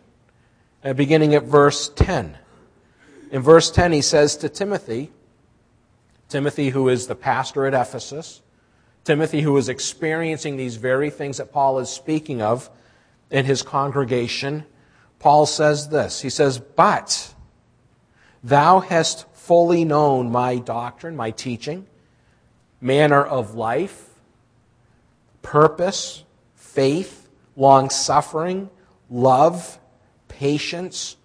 uh, 0.83 0.95
beginning 0.95 1.35
at 1.35 1.45
verse 1.45 1.91
10. 1.91 2.37
In 3.31 3.43
verse 3.43 3.71
10, 3.71 3.93
he 3.93 4.03
says 4.03 4.37
to 4.39 4.49
Timothy, 4.49 5.13
Timothy, 6.29 6.71
who 6.71 6.89
is 6.89 7.07
the 7.07 7.15
pastor 7.15 7.67
at 7.67 7.75
Ephesus, 7.75 8.41
Timothy, 9.09 9.41
who 9.41 9.57
is 9.57 9.71
experiencing 9.71 10.59
these 10.59 10.77
very 10.77 11.09
things 11.09 11.39
that 11.39 11.51
Paul 11.51 11.79
is 11.79 11.89
speaking 11.89 12.43
of 12.43 12.69
in 13.31 13.47
his 13.47 13.63
congregation, 13.63 14.67
Paul 15.19 15.47
says 15.47 15.89
this. 15.89 16.21
He 16.21 16.29
says, 16.29 16.59
But 16.59 17.35
thou 18.45 18.81
hast 18.81 19.27
fully 19.33 19.87
known 19.87 20.31
my 20.31 20.57
doctrine, 20.57 21.17
my 21.17 21.31
teaching, 21.31 21.87
manner 22.83 23.25
of 23.25 23.55
life, 23.55 24.11
purpose, 25.41 26.25
faith, 26.55 27.31
long 27.57 27.89
suffering, 27.89 28.69
love, 29.09 29.79
patience, 30.29 31.17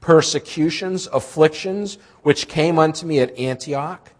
persecutions, 0.00 1.06
afflictions, 1.08 1.98
which 2.22 2.48
came 2.48 2.78
unto 2.78 3.04
me 3.04 3.20
at 3.20 3.38
Antioch, 3.38 4.14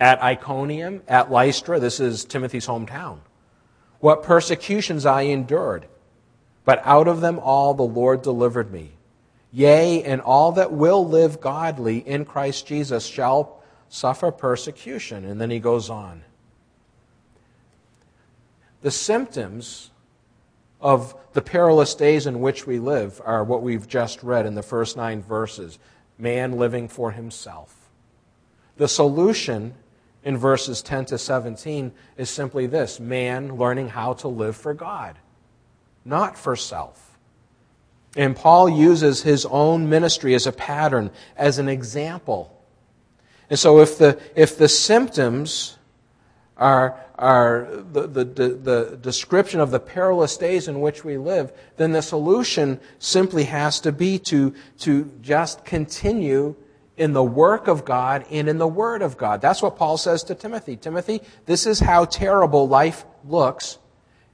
at 0.00 0.22
Iconium, 0.22 1.02
at 1.08 1.30
Lystra. 1.30 1.80
This 1.80 2.00
is 2.00 2.24
Timothy's 2.24 2.66
hometown. 2.66 3.18
what 4.00 4.22
persecutions 4.22 5.04
I 5.06 5.22
endured. 5.22 5.86
But 6.64 6.82
out 6.84 7.08
of 7.08 7.20
them 7.20 7.38
all 7.38 7.74
the 7.74 7.82
Lord 7.82 8.22
delivered 8.22 8.72
me. 8.72 8.92
Yea, 9.50 10.02
and 10.04 10.20
all 10.20 10.52
that 10.52 10.72
will 10.72 11.06
live 11.06 11.40
godly 11.40 11.98
in 11.98 12.24
Christ 12.24 12.66
Jesus 12.66 13.06
shall 13.06 13.62
suffer 13.88 14.30
persecution. 14.30 15.24
And 15.24 15.40
then 15.40 15.50
he 15.50 15.58
goes 15.58 15.88
on. 15.88 16.22
The 18.82 18.90
symptoms 18.90 19.90
of 20.80 21.16
the 21.32 21.42
perilous 21.42 21.94
days 21.94 22.26
in 22.26 22.40
which 22.40 22.66
we 22.66 22.78
live 22.78 23.20
are 23.24 23.42
what 23.42 23.62
we've 23.62 23.88
just 23.88 24.22
read 24.22 24.46
in 24.46 24.54
the 24.54 24.62
first 24.62 24.96
nine 24.96 25.22
verses 25.22 25.78
man 26.18 26.52
living 26.52 26.88
for 26.88 27.12
himself. 27.12 27.88
The 28.76 28.88
solution 28.88 29.74
in 30.28 30.36
verses 30.36 30.82
10 30.82 31.06
to 31.06 31.16
17 31.16 31.90
is 32.18 32.28
simply 32.28 32.66
this 32.66 33.00
man 33.00 33.56
learning 33.56 33.88
how 33.88 34.12
to 34.12 34.28
live 34.28 34.54
for 34.54 34.74
God, 34.74 35.16
not 36.04 36.36
for 36.36 36.54
self. 36.54 37.18
And 38.14 38.36
Paul 38.36 38.68
uses 38.68 39.22
his 39.22 39.46
own 39.46 39.88
ministry 39.88 40.34
as 40.34 40.46
a 40.46 40.52
pattern, 40.52 41.10
as 41.34 41.58
an 41.58 41.70
example. 41.70 42.54
And 43.48 43.58
so 43.58 43.78
if 43.80 43.96
the, 43.96 44.20
if 44.36 44.58
the 44.58 44.68
symptoms 44.68 45.78
are, 46.58 47.00
are 47.14 47.66
the, 47.90 48.06
the, 48.06 48.24
the, 48.24 48.98
description 49.00 49.60
of 49.60 49.70
the 49.70 49.80
perilous 49.80 50.36
days 50.36 50.68
in 50.68 50.82
which 50.82 51.04
we 51.04 51.16
live, 51.16 51.54
then 51.78 51.92
the 51.92 52.02
solution 52.02 52.80
simply 52.98 53.44
has 53.44 53.80
to 53.80 53.92
be 53.92 54.18
to, 54.18 54.52
to 54.80 55.10
just 55.22 55.64
continue 55.64 56.54
in 56.98 57.12
the 57.12 57.22
work 57.22 57.68
of 57.68 57.84
God 57.84 58.26
and 58.30 58.48
in 58.48 58.58
the 58.58 58.68
Word 58.68 59.02
of 59.02 59.16
God. 59.16 59.40
That's 59.40 59.62
what 59.62 59.76
Paul 59.76 59.96
says 59.96 60.24
to 60.24 60.34
Timothy. 60.34 60.76
Timothy, 60.76 61.22
this 61.46 61.66
is 61.66 61.80
how 61.80 62.04
terrible 62.04 62.68
life 62.68 63.04
looks. 63.24 63.78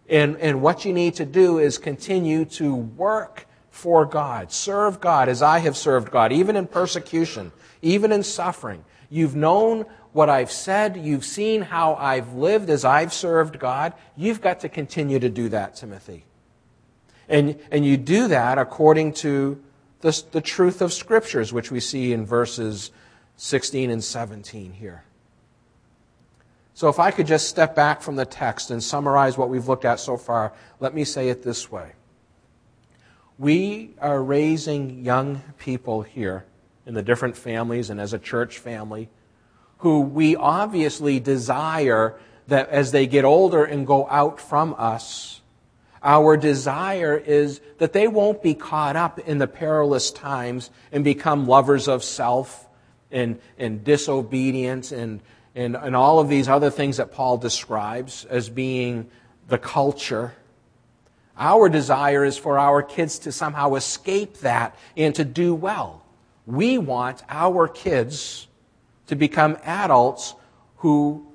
And, 0.08 0.36
and 0.38 0.60
what 0.60 0.84
you 0.84 0.92
need 0.92 1.14
to 1.16 1.24
do 1.24 1.58
is 1.58 1.78
continue 1.78 2.44
to 2.46 2.74
work 2.74 3.46
for 3.70 4.06
God. 4.06 4.52
Serve 4.52 5.00
God 5.00 5.28
as 5.28 5.42
I 5.42 5.58
have 5.58 5.76
served 5.76 6.10
God, 6.10 6.32
even 6.32 6.56
in 6.56 6.66
persecution, 6.66 7.52
even 7.82 8.12
in 8.12 8.22
suffering. 8.22 8.84
You've 9.10 9.36
known 9.36 9.86
what 10.12 10.30
I've 10.30 10.52
said. 10.52 10.96
You've 10.96 11.24
seen 11.24 11.62
how 11.62 11.94
I've 11.94 12.34
lived 12.34 12.70
as 12.70 12.84
I've 12.84 13.12
served 13.12 13.58
God. 13.58 13.92
You've 14.16 14.40
got 14.40 14.60
to 14.60 14.68
continue 14.68 15.18
to 15.18 15.28
do 15.28 15.48
that, 15.50 15.76
Timothy. 15.76 16.24
And, 17.28 17.58
and 17.70 17.84
you 17.84 17.96
do 17.96 18.28
that 18.28 18.58
according 18.58 19.14
to 19.14 19.62
the, 20.04 20.22
the 20.32 20.40
truth 20.42 20.82
of 20.82 20.92
Scriptures, 20.92 21.50
which 21.50 21.70
we 21.70 21.80
see 21.80 22.12
in 22.12 22.26
verses 22.26 22.90
16 23.36 23.90
and 23.90 24.04
17 24.04 24.74
here. 24.74 25.02
So, 26.74 26.90
if 26.90 26.98
I 26.98 27.10
could 27.10 27.26
just 27.26 27.48
step 27.48 27.74
back 27.74 28.02
from 28.02 28.16
the 28.16 28.26
text 28.26 28.70
and 28.70 28.82
summarize 28.82 29.38
what 29.38 29.48
we've 29.48 29.66
looked 29.66 29.86
at 29.86 29.98
so 29.98 30.18
far, 30.18 30.52
let 30.78 30.92
me 30.94 31.04
say 31.04 31.30
it 31.30 31.42
this 31.42 31.72
way. 31.72 31.92
We 33.38 33.94
are 33.98 34.22
raising 34.22 35.02
young 35.02 35.40
people 35.58 36.02
here 36.02 36.44
in 36.84 36.92
the 36.92 37.02
different 37.02 37.34
families 37.34 37.88
and 37.88 37.98
as 37.98 38.12
a 38.12 38.18
church 38.18 38.58
family 38.58 39.08
who 39.78 40.00
we 40.00 40.36
obviously 40.36 41.18
desire 41.18 42.18
that 42.48 42.68
as 42.68 42.92
they 42.92 43.06
get 43.06 43.24
older 43.24 43.64
and 43.64 43.86
go 43.86 44.06
out 44.10 44.38
from 44.38 44.74
us, 44.76 45.40
our 46.04 46.36
desire 46.36 47.16
is 47.16 47.60
that 47.78 47.94
they 47.94 48.06
won't 48.06 48.42
be 48.42 48.54
caught 48.54 48.94
up 48.94 49.18
in 49.18 49.38
the 49.38 49.46
perilous 49.46 50.10
times 50.10 50.70
and 50.92 51.02
become 51.02 51.46
lovers 51.46 51.88
of 51.88 52.04
self 52.04 52.68
and, 53.10 53.40
and 53.58 53.82
disobedience 53.82 54.92
and, 54.92 55.20
and, 55.54 55.76
and 55.76 55.96
all 55.96 56.18
of 56.20 56.28
these 56.28 56.46
other 56.46 56.70
things 56.70 56.98
that 56.98 57.10
Paul 57.10 57.38
describes 57.38 58.26
as 58.26 58.50
being 58.50 59.08
the 59.48 59.56
culture. 59.56 60.34
Our 61.38 61.70
desire 61.70 62.24
is 62.24 62.36
for 62.36 62.58
our 62.58 62.82
kids 62.82 63.18
to 63.20 63.32
somehow 63.32 63.74
escape 63.74 64.38
that 64.38 64.76
and 64.96 65.14
to 65.14 65.24
do 65.24 65.54
well. 65.54 66.04
We 66.46 66.76
want 66.76 67.22
our 67.30 67.66
kids 67.66 68.46
to 69.06 69.16
become 69.16 69.56
adults 69.64 70.34
who 70.76 71.26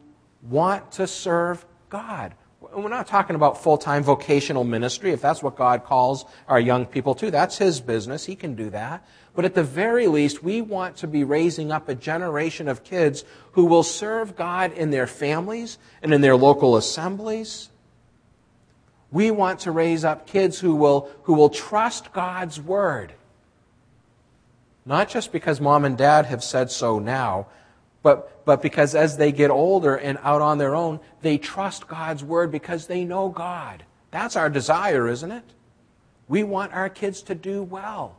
want 0.43 0.91
to 0.93 1.07
serve 1.07 1.65
God. 1.89 2.35
We're 2.83 2.89
not 2.89 3.07
talking 3.07 3.35
about 3.35 3.61
full 3.61 3.77
time 3.77 4.03
vocational 4.03 4.63
ministry. 4.63 5.11
If 5.11 5.21
that's 5.21 5.43
what 5.43 5.55
God 5.55 5.83
calls 5.83 6.25
our 6.47 6.59
young 6.59 6.85
people 6.85 7.15
to, 7.15 7.31
that's 7.31 7.57
His 7.57 7.81
business. 7.81 8.25
He 8.25 8.35
can 8.35 8.55
do 8.55 8.69
that. 8.71 9.05
But 9.35 9.45
at 9.45 9.55
the 9.55 9.63
very 9.63 10.07
least, 10.07 10.43
we 10.43 10.61
want 10.61 10.97
to 10.97 11.07
be 11.07 11.23
raising 11.23 11.71
up 11.71 11.87
a 11.87 11.95
generation 11.95 12.67
of 12.67 12.83
kids 12.83 13.23
who 13.53 13.65
will 13.65 13.83
serve 13.83 14.35
God 14.35 14.73
in 14.73 14.89
their 14.89 15.07
families 15.07 15.77
and 16.01 16.13
in 16.13 16.21
their 16.21 16.35
local 16.35 16.75
assemblies. 16.75 17.69
We 19.11 19.31
want 19.31 19.61
to 19.61 19.71
raise 19.71 20.03
up 20.03 20.27
kids 20.27 20.59
who 20.59 20.75
will, 20.75 21.09
who 21.23 21.33
will 21.33 21.49
trust 21.49 22.13
God's 22.13 22.59
Word. 22.59 23.13
Not 24.85 25.09
just 25.09 25.31
because 25.31 25.61
mom 25.61 25.85
and 25.85 25.97
dad 25.97 26.25
have 26.25 26.43
said 26.43 26.71
so 26.71 26.99
now, 26.99 27.47
but, 28.01 28.45
but 28.45 28.61
because 28.61 28.95
as 28.95 29.17
they 29.17 29.31
get 29.31 29.51
older 29.51 29.95
and 29.95 30.17
out 30.21 30.41
on 30.41 30.57
their 30.57 30.75
own, 30.75 30.99
they 31.21 31.37
trust 31.37 31.87
God's 31.87 32.23
word 32.23 32.51
because 32.51 32.87
they 32.87 33.03
know 33.03 33.29
God. 33.29 33.83
That's 34.11 34.35
our 34.35 34.49
desire, 34.49 35.07
isn't 35.07 35.31
it? 35.31 35.43
We 36.27 36.43
want 36.43 36.73
our 36.73 36.89
kids 36.89 37.21
to 37.23 37.35
do 37.35 37.63
well. 37.63 38.15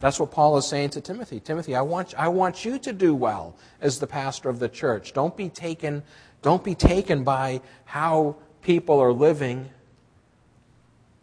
That's 0.00 0.20
what 0.20 0.30
Paul 0.30 0.56
is 0.58 0.66
saying 0.66 0.90
to 0.90 1.00
Timothy. 1.00 1.40
Timothy, 1.40 1.74
I 1.74 1.80
want, 1.80 2.14
I 2.16 2.28
want 2.28 2.64
you 2.64 2.78
to 2.78 2.92
do 2.92 3.14
well 3.14 3.56
as 3.80 3.98
the 3.98 4.06
pastor 4.06 4.48
of 4.48 4.58
the 4.58 4.68
church. 4.68 5.12
Don't 5.12 5.36
be 5.36 5.48
taken, 5.48 6.02
don't 6.42 6.62
be 6.62 6.74
taken 6.74 7.24
by 7.24 7.60
how 7.84 8.36
people 8.62 9.00
are 9.00 9.12
living, 9.12 9.70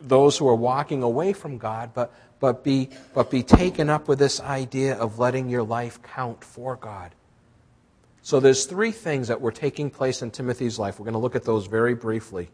those 0.02 0.38
who 0.38 0.48
are 0.48 0.56
walking 0.56 1.04
away 1.04 1.32
from 1.32 1.58
God, 1.58 1.92
but, 1.94 2.14
but 2.39 2.63
be, 2.63 2.89
but 3.13 3.32
be 3.32 3.43
taken 3.43 3.89
up 3.89 4.08
with 4.08 4.19
this 4.19 4.39
idea 4.39 4.95
of 4.95 5.19
letting 5.19 5.50
your 5.50 5.63
life 5.63 6.02
count 6.02 6.43
for 6.43 6.76
God. 6.76 7.12
So 8.21 8.39
there's 8.39 8.65
three 8.65 8.91
things 8.91 9.28
that 9.28 9.41
were 9.41 9.52
taking 9.52 9.89
place 9.89 10.21
in 10.21 10.32
Timothy's 10.32 10.80
life. 10.80 11.00
We're 11.00 11.06
going 11.06 11.13
to 11.13 11.19
look 11.19 11.36
at 11.36 11.43
those 11.43 11.67
very 11.67 11.93
briefly. 11.93 12.50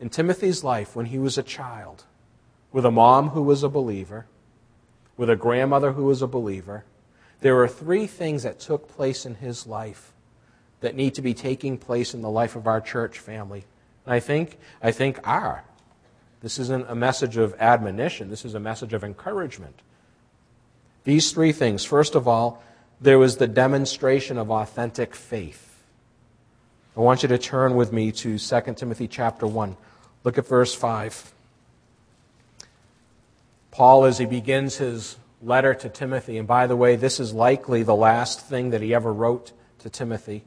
In 0.00 0.08
Timothy's 0.08 0.64
life, 0.64 0.96
when 0.96 1.06
he 1.06 1.18
was 1.18 1.36
a 1.36 1.42
child, 1.42 2.04
with 2.72 2.84
a 2.84 2.90
mom 2.90 3.30
who 3.30 3.42
was 3.42 3.62
a 3.62 3.68
believer, 3.68 4.26
with 5.16 5.28
a 5.28 5.36
grandmother 5.36 5.92
who 5.92 6.04
was 6.04 6.22
a 6.22 6.26
believer, 6.26 6.84
there 7.40 7.60
are 7.62 7.68
three 7.68 8.06
things 8.06 8.42
that 8.42 8.58
took 8.58 8.88
place 8.88 9.26
in 9.26 9.36
his 9.36 9.66
life 9.66 10.12
that 10.80 10.94
need 10.94 11.14
to 11.14 11.22
be 11.22 11.34
taking 11.34 11.76
place 11.76 12.14
in 12.14 12.22
the 12.22 12.30
life 12.30 12.56
of 12.56 12.66
our 12.66 12.80
church 12.80 13.18
family. 13.18 13.64
And 14.06 14.14
I 14.14 14.20
think, 14.20 14.58
I 14.82 14.92
think 14.92 15.18
are 15.26 15.64
this 16.40 16.58
isn't 16.58 16.88
a 16.88 16.94
message 16.94 17.36
of 17.36 17.54
admonition, 17.58 18.30
this 18.30 18.44
is 18.44 18.54
a 18.54 18.60
message 18.60 18.92
of 18.92 19.02
encouragement. 19.02 19.80
These 21.04 21.32
three 21.32 21.52
things. 21.52 21.84
First 21.84 22.14
of 22.14 22.28
all, 22.28 22.62
there 23.00 23.18
was 23.18 23.36
the 23.36 23.46
demonstration 23.46 24.38
of 24.38 24.50
authentic 24.50 25.14
faith. 25.14 25.82
I 26.96 27.00
want 27.00 27.22
you 27.22 27.28
to 27.28 27.38
turn 27.38 27.76
with 27.76 27.92
me 27.92 28.10
to 28.12 28.38
2 28.38 28.74
Timothy 28.74 29.08
chapter 29.08 29.46
1. 29.46 29.76
Look 30.24 30.36
at 30.36 30.46
verse 30.46 30.74
5. 30.74 31.32
Paul, 33.70 34.04
as 34.04 34.18
he 34.18 34.26
begins 34.26 34.76
his 34.78 35.16
letter 35.40 35.72
to 35.74 35.88
Timothy, 35.88 36.38
and 36.38 36.48
by 36.48 36.66
the 36.66 36.76
way, 36.76 36.96
this 36.96 37.20
is 37.20 37.32
likely 37.32 37.84
the 37.84 37.94
last 37.94 38.40
thing 38.40 38.70
that 38.70 38.82
he 38.82 38.92
ever 38.92 39.12
wrote 39.12 39.52
to 39.78 39.88
Timothy. 39.88 40.42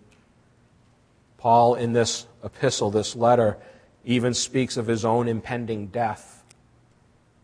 Paul, 1.37 1.75
in 1.75 1.93
this 1.93 2.27
epistle, 2.43 2.91
this 2.91 3.15
letter, 3.15 3.57
even 4.03 4.33
speaks 4.33 4.77
of 4.77 4.87
his 4.87 5.05
own 5.05 5.27
impending 5.27 5.87
death 5.87 6.41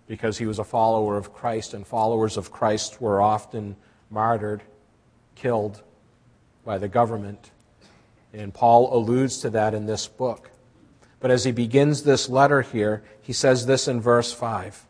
because 0.08 0.38
he 0.38 0.46
was 0.46 0.58
a 0.58 0.64
follower 0.64 1.18
of 1.18 1.34
Christ, 1.34 1.74
and 1.74 1.86
followers 1.86 2.38
of 2.38 2.52
Christ 2.52 3.02
were 3.02 3.22
often 3.22 3.76
martyred, 4.10 4.64
killed 5.36 5.84
by 6.66 6.78
the 6.78 6.88
government. 6.88 7.52
And 8.34 8.54
Paul 8.54 8.96
alludes 8.96 9.40
to 9.40 9.50
that 9.52 9.74
in 9.74 9.86
this 9.86 10.08
book. 10.08 10.50
But 11.20 11.32
as 11.32 11.44
he 11.44 11.52
begins 11.52 12.04
this 12.04 12.30
letter 12.30 12.62
here, 12.62 13.04
he 13.22 13.34
says 13.34 13.66
this 13.66 13.88
in 13.88 14.00
verse 14.00 14.32
5, 14.32 14.86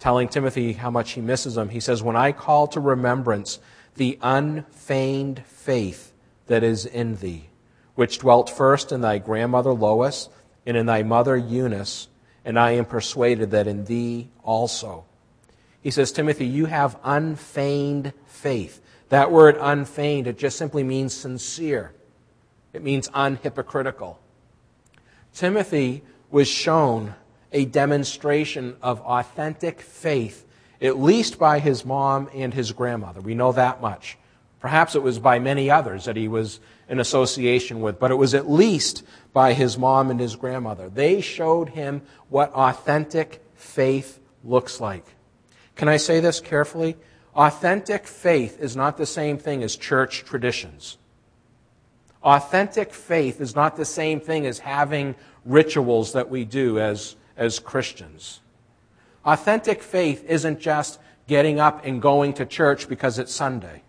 telling 0.00 0.28
Timothy 0.28 0.72
how 0.72 0.90
much 0.90 1.12
he 1.12 1.20
misses 1.20 1.56
him. 1.56 1.68
He 1.68 1.80
says, 1.80 2.02
When 2.02 2.16
I 2.16 2.32
call 2.32 2.66
to 2.68 2.80
remembrance 2.80 3.60
the 3.94 4.18
unfeigned 4.22 5.44
faith 5.46 6.12
that 6.46 6.64
is 6.64 6.86
in 6.86 7.16
thee, 7.16 7.48
which 7.94 8.18
dwelt 8.18 8.50
first 8.50 8.90
in 8.90 9.02
thy 9.02 9.18
grandmother 9.18 9.72
Lois 9.72 10.28
and 10.66 10.76
in 10.76 10.86
thy 10.86 11.02
mother 11.02 11.36
Eunice, 11.36 12.08
and 12.44 12.58
I 12.58 12.72
am 12.72 12.84
persuaded 12.84 13.50
that 13.52 13.66
in 13.66 13.84
thee 13.84 14.28
also. 14.42 15.04
He 15.80 15.90
says, 15.90 16.12
Timothy, 16.12 16.46
you 16.46 16.66
have 16.66 16.98
unfeigned 17.02 18.12
faith. 18.26 18.80
That 19.08 19.30
word 19.30 19.56
unfeigned, 19.60 20.26
it 20.26 20.38
just 20.38 20.56
simply 20.56 20.82
means 20.82 21.12
sincere. 21.12 21.92
It 22.72 22.82
means 22.82 23.08
unhypocritical. 23.08 24.16
Timothy 25.34 26.02
was 26.30 26.48
shown 26.48 27.14
a 27.52 27.64
demonstration 27.64 28.76
of 28.80 29.00
authentic 29.00 29.80
faith, 29.80 30.46
at 30.80 30.98
least 30.98 31.38
by 31.38 31.58
his 31.58 31.84
mom 31.84 32.30
and 32.32 32.54
his 32.54 32.72
grandmother. 32.72 33.20
We 33.20 33.34
know 33.34 33.52
that 33.52 33.80
much. 33.80 34.16
Perhaps 34.62 34.94
it 34.94 35.02
was 35.02 35.18
by 35.18 35.40
many 35.40 35.68
others 35.68 36.04
that 36.04 36.14
he 36.14 36.28
was 36.28 36.60
in 36.88 37.00
association 37.00 37.80
with, 37.80 37.98
but 37.98 38.12
it 38.12 38.14
was 38.14 38.32
at 38.32 38.48
least 38.48 39.02
by 39.32 39.54
his 39.54 39.76
mom 39.76 40.08
and 40.08 40.20
his 40.20 40.36
grandmother. 40.36 40.88
They 40.88 41.20
showed 41.20 41.70
him 41.70 42.02
what 42.28 42.52
authentic 42.52 43.42
faith 43.56 44.20
looks 44.44 44.80
like. 44.80 45.04
Can 45.74 45.88
I 45.88 45.96
say 45.96 46.20
this 46.20 46.38
carefully? 46.38 46.96
Authentic 47.34 48.06
faith 48.06 48.60
is 48.60 48.76
not 48.76 48.96
the 48.96 49.04
same 49.04 49.36
thing 49.36 49.64
as 49.64 49.74
church 49.74 50.22
traditions. 50.22 50.96
Authentic 52.22 52.94
faith 52.94 53.40
is 53.40 53.56
not 53.56 53.74
the 53.74 53.84
same 53.84 54.20
thing 54.20 54.46
as 54.46 54.60
having 54.60 55.16
rituals 55.44 56.12
that 56.12 56.30
we 56.30 56.44
do 56.44 56.78
as, 56.78 57.16
as 57.36 57.58
Christians. 57.58 58.40
Authentic 59.24 59.82
faith 59.82 60.24
isn't 60.28 60.60
just 60.60 61.00
getting 61.26 61.58
up 61.58 61.84
and 61.84 62.00
going 62.00 62.34
to 62.34 62.46
church 62.46 62.88
because 62.88 63.18
it's 63.18 63.34
Sunday. 63.34 63.82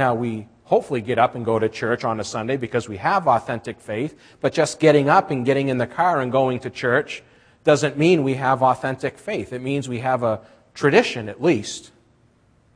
Now, 0.00 0.14
we 0.14 0.48
hopefully 0.64 1.02
get 1.02 1.18
up 1.18 1.34
and 1.34 1.44
go 1.44 1.58
to 1.58 1.68
church 1.68 2.04
on 2.04 2.20
a 2.20 2.24
Sunday 2.24 2.56
because 2.56 2.88
we 2.88 2.96
have 2.96 3.28
authentic 3.28 3.78
faith, 3.78 4.18
but 4.40 4.54
just 4.54 4.80
getting 4.80 5.10
up 5.10 5.30
and 5.30 5.44
getting 5.44 5.68
in 5.68 5.76
the 5.76 5.86
car 5.86 6.22
and 6.22 6.32
going 6.32 6.60
to 6.60 6.70
church 6.70 7.22
doesn't 7.64 7.98
mean 7.98 8.24
we 8.24 8.36
have 8.36 8.62
authentic 8.62 9.18
faith. 9.18 9.52
It 9.52 9.60
means 9.60 9.90
we 9.90 9.98
have 9.98 10.22
a 10.22 10.40
tradition, 10.72 11.28
at 11.28 11.42
least. 11.42 11.90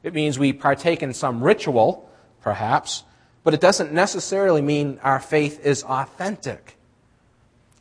It 0.03 0.13
means 0.13 0.39
we 0.39 0.53
partake 0.53 1.03
in 1.03 1.15
some 1.15 1.43
ritual, 1.43 2.11
perhaps, 2.43 3.05
but 3.43 3.55
it 3.55 3.61
doesn't 3.63 3.91
necessarily 3.91 4.61
mean 4.61 5.01
our 5.03 5.19
faith 5.19 5.65
is 5.65 5.83
authentic. 5.83 6.77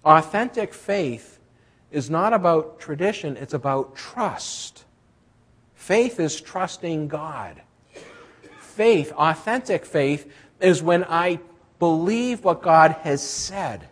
Authentic 0.06 0.74
faith 0.74 1.38
is 1.92 2.10
not 2.10 2.32
about 2.32 2.80
tradition, 2.80 3.36
it's 3.36 3.54
about 3.54 3.98
trust. 3.98 4.86
Faith 5.76 6.22
is 6.22 6.40
trusting 6.40 7.10
God. 7.10 7.62
Faith, 8.76 9.12
authentic 9.14 9.86
faith, 9.86 10.32
is 10.60 10.82
when 10.82 11.04
I 11.04 11.40
believe 11.80 12.44
what 12.44 12.62
God 12.62 12.92
has 13.04 13.28
said 13.28 13.88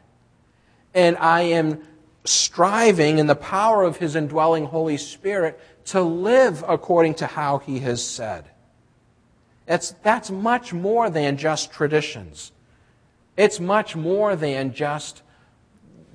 and 0.94 1.18
I 1.18 1.42
am 1.42 1.82
striving 2.26 3.18
in 3.18 3.28
the 3.28 3.36
power 3.36 3.84
of 3.84 3.98
His 3.98 4.16
indwelling 4.16 4.66
Holy 4.66 4.98
Spirit 4.98 5.60
to 5.86 6.02
live 6.02 6.64
according 6.68 7.16
to 7.16 7.28
how 7.28 7.60
He 7.60 7.80
has 7.80 8.06
said. 8.06 8.46
It's, 9.68 9.92
that's 10.04 10.30
much 10.30 10.74
more 10.74 11.10
than 11.10 11.38
just 11.38 11.72
traditions. 11.72 12.52
It's 13.38 13.60
much 13.60 13.96
more 13.96 14.36
than 14.36 14.74
just 14.74 15.22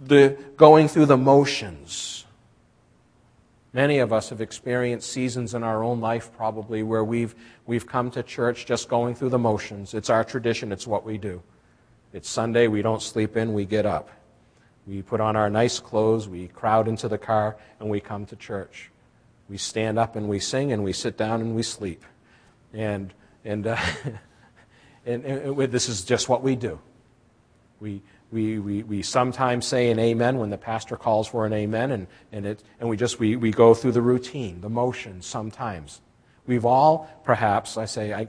the 0.05 0.37
going 0.57 0.89
through 0.89 1.07
the 1.07 1.17
motions. 1.17 2.26
Many 3.77 3.99
of 3.99 4.11
us 4.11 4.31
have 4.31 4.41
experienced 4.41 5.13
seasons 5.13 5.53
in 5.53 5.63
our 5.63 5.83
own 5.83 6.01
life, 6.01 6.31
probably, 6.35 6.83
where 6.83 7.05
we've, 7.05 7.35
we've 7.67 7.87
come 7.87 8.11
to 8.13 8.23
church 8.23 8.65
just 8.65 8.89
going 8.89 9.15
through 9.15 9.29
the 9.29 9.39
motions. 9.39 9.93
It's 9.93 10.09
our 10.09 10.25
tradition, 10.25 10.73
it's 10.73 10.87
what 10.87 11.05
we 11.05 11.19
do. 11.19 11.43
It's 12.15 12.27
Sunday, 12.27 12.69
we 12.69 12.81
don't 12.81 13.03
sleep 13.03 13.37
in, 13.37 13.53
we 13.53 13.67
get 13.67 13.85
up. 13.85 14.09
We 14.87 15.03
put 15.03 15.21
on 15.21 15.37
our 15.37 15.51
nice 15.51 15.79
clothes, 15.79 16.27
we 16.27 16.49
crowd 16.49 16.89
into 16.89 17.07
the 17.07 17.19
car, 17.19 17.59
and 17.79 17.91
we 17.91 18.01
come 18.01 18.25
to 18.25 18.37
church. 18.37 18.91
We 19.51 19.59
stand 19.59 19.99
up 19.99 20.17
and 20.17 20.27
we 20.27 20.39
sing, 20.39 20.73
and 20.73 20.83
we 20.83 20.95
sit 20.95 21.19
down 21.19 21.43
and 21.43 21.55
we 21.55 21.63
sleep. 21.63 22.03
And, 22.73 23.13
and, 23.45 23.67
uh, 23.67 23.77
and, 25.05 25.23
and, 25.23 25.61
and 25.61 25.71
this 25.71 25.91
is 25.91 26.03
just 26.03 26.31
what 26.31 26.43
we 26.43 26.57
do. 26.57 26.81
We, 27.79 28.01
we, 28.33 28.59
we, 28.59 28.83
we 28.83 29.03
sometimes 29.03 29.67
say 29.67 29.91
an 29.91 29.99
amen 29.99 30.39
when 30.39 30.51
the 30.51 30.59
pastor 30.59 30.97
calls 30.97 31.29
for 31.29 31.47
an 31.47 31.53
amen, 31.53 31.93
and, 31.93 32.07
and, 32.33 32.47
it, 32.47 32.63
and 32.81 32.89
we 32.89 32.97
just 32.97 33.19
we, 33.19 33.37
we 33.37 33.51
go 33.51 33.75
through 33.75 33.93
the 33.93 34.03
routine, 34.03 34.61
the 34.61 34.69
motions 34.69 35.27
sometimes. 35.27 36.01
We've 36.47 36.65
all, 36.65 37.09
perhaps, 37.25 37.77
I 37.77 37.85
say, 37.85 38.13
I, 38.13 38.29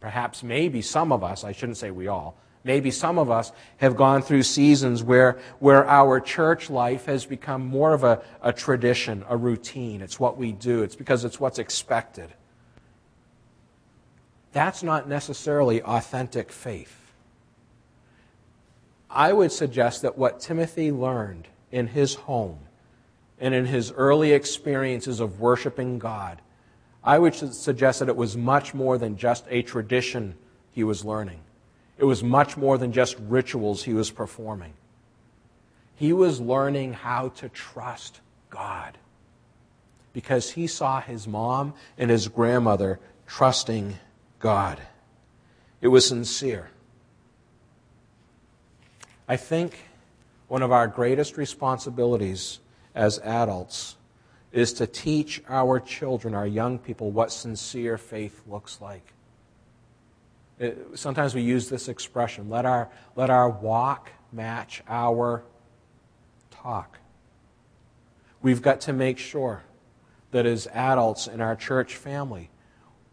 perhaps 0.00 0.42
maybe 0.42 0.82
some 0.82 1.12
of 1.12 1.22
us, 1.24 1.44
I 1.44 1.52
shouldn't 1.52 1.78
say 1.78 1.90
we 1.90 2.08
all, 2.08 2.36
Maybe 2.62 2.90
some 2.90 3.18
of 3.18 3.30
us 3.30 3.52
have 3.78 3.96
gone 3.96 4.20
through 4.20 4.42
seasons 4.42 5.02
where, 5.02 5.38
where 5.60 5.88
our 5.88 6.20
church 6.20 6.68
life 6.68 7.06
has 7.06 7.24
become 7.24 7.66
more 7.66 7.94
of 7.94 8.04
a, 8.04 8.22
a 8.42 8.52
tradition, 8.52 9.24
a 9.28 9.36
routine. 9.36 10.02
It's 10.02 10.20
what 10.20 10.36
we 10.36 10.52
do, 10.52 10.82
it's 10.82 10.96
because 10.96 11.24
it's 11.24 11.40
what's 11.40 11.58
expected. 11.58 12.34
That's 14.52 14.82
not 14.82 15.08
necessarily 15.08 15.82
authentic 15.82 16.52
faith. 16.52 16.96
I 19.10 19.32
would 19.32 19.50
suggest 19.50 20.02
that 20.02 20.16
what 20.16 20.40
Timothy 20.40 20.92
learned 20.92 21.48
in 21.72 21.88
his 21.88 22.14
home 22.14 22.60
and 23.40 23.54
in 23.54 23.66
his 23.66 23.90
early 23.92 24.32
experiences 24.32 25.18
of 25.18 25.40
worshiping 25.40 25.98
God, 25.98 26.40
I 27.02 27.18
would 27.18 27.34
suggest 27.34 27.98
that 27.98 28.08
it 28.08 28.16
was 28.16 28.36
much 28.36 28.72
more 28.72 28.98
than 28.98 29.16
just 29.16 29.44
a 29.48 29.62
tradition 29.62 30.36
he 30.70 30.84
was 30.84 31.04
learning. 31.04 31.40
It 31.98 32.04
was 32.04 32.22
much 32.22 32.56
more 32.56 32.78
than 32.78 32.92
just 32.92 33.16
rituals 33.18 33.82
he 33.82 33.94
was 33.94 34.10
performing. 34.10 34.74
He 35.96 36.12
was 36.12 36.40
learning 36.40 36.94
how 36.94 37.28
to 37.36 37.48
trust 37.48 38.20
God 38.48 38.96
because 40.12 40.52
he 40.52 40.66
saw 40.66 41.00
his 41.00 41.26
mom 41.26 41.74
and 41.98 42.10
his 42.10 42.28
grandmother 42.28 43.00
trusting 43.26 43.98
God. 44.38 44.80
It 45.80 45.88
was 45.88 46.06
sincere. 46.06 46.70
I 49.30 49.36
think 49.36 49.78
one 50.48 50.60
of 50.60 50.72
our 50.72 50.88
greatest 50.88 51.36
responsibilities 51.36 52.58
as 52.96 53.20
adults 53.20 53.94
is 54.50 54.72
to 54.72 54.88
teach 54.88 55.40
our 55.48 55.78
children, 55.78 56.34
our 56.34 56.48
young 56.48 56.80
people, 56.80 57.12
what 57.12 57.30
sincere 57.30 57.96
faith 57.96 58.42
looks 58.48 58.80
like. 58.80 59.12
Uh, 60.60 60.70
sometimes 60.96 61.32
we 61.32 61.42
use 61.42 61.68
this 61.68 61.86
expression 61.88 62.50
let 62.50 62.66
our, 62.66 62.90
let 63.14 63.30
our 63.30 63.48
walk 63.48 64.10
match 64.32 64.82
our 64.88 65.44
talk. 66.50 66.98
We've 68.42 68.60
got 68.60 68.80
to 68.80 68.92
make 68.92 69.18
sure 69.18 69.62
that 70.32 70.44
as 70.44 70.66
adults 70.66 71.28
in 71.28 71.40
our 71.40 71.54
church 71.54 71.94
family, 71.94 72.50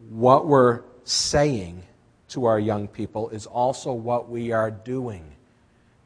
what 0.00 0.48
we're 0.48 0.82
saying 1.04 1.84
to 2.30 2.46
our 2.46 2.58
young 2.58 2.88
people 2.88 3.28
is 3.28 3.46
also 3.46 3.92
what 3.92 4.28
we 4.28 4.50
are 4.50 4.72
doing 4.72 5.36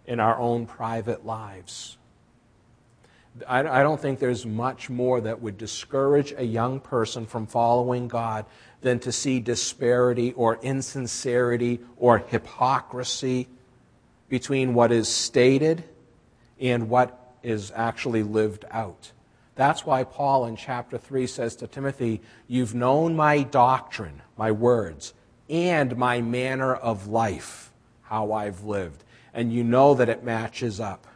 in 0.07 0.21
our 0.21 0.39
own 0.39 0.67
private 0.67 1.25
lives. 1.25 1.97
I, 3.49 3.83
don't 3.83 4.01
think 4.01 4.19
there's 4.19 4.45
much 4.45 4.91
more 4.91 5.23
that 5.23 5.41
would 5.41 5.57
discourage 5.57 6.35
a 6.37 6.45
young 6.45 6.81
person 6.81 7.25
from 7.25 7.47
following 7.47 8.07
God 8.07 8.45
than 8.83 8.99
to 9.01 9.13
see 9.13 9.41
disparity 9.41 10.33
or 10.35 10.59
insincerity 10.61 11.81
or 11.97 12.19
hypocrisy 12.19 13.49
between 14.29 14.75
what 14.75 14.93
is 14.93 15.09
stated 15.09 15.85
and 16.61 16.91
what 16.91 17.35
is 17.43 17.73
actually 17.75 18.23
lived 18.23 18.67
out. 18.71 19.13
That's 19.55 19.87
why 19.87 20.05
Paul 20.05 20.47
in 20.47 20.57
chapter 20.57 20.99
3 20.99 21.27
says 21.27 21.57
to 21.57 21.67
Timothy, 21.67 22.21
You've 22.49 22.75
known 22.75 23.17
my 23.17 23.43
doctrine, 23.43 24.23
my 24.37 24.51
words, 24.51 25.15
and 25.49 25.97
my 25.97 26.21
manner 26.21 26.75
of 26.75 27.09
life, 27.09 27.73
how 28.03 28.33
I've 28.33 28.65
lived, 28.65 29.05
and 29.35 29.53
you 29.53 29.65
know 29.65 29.95
that 29.95 30.09
it 30.09 30.23
matches 30.25 30.81
up. 30.81 31.07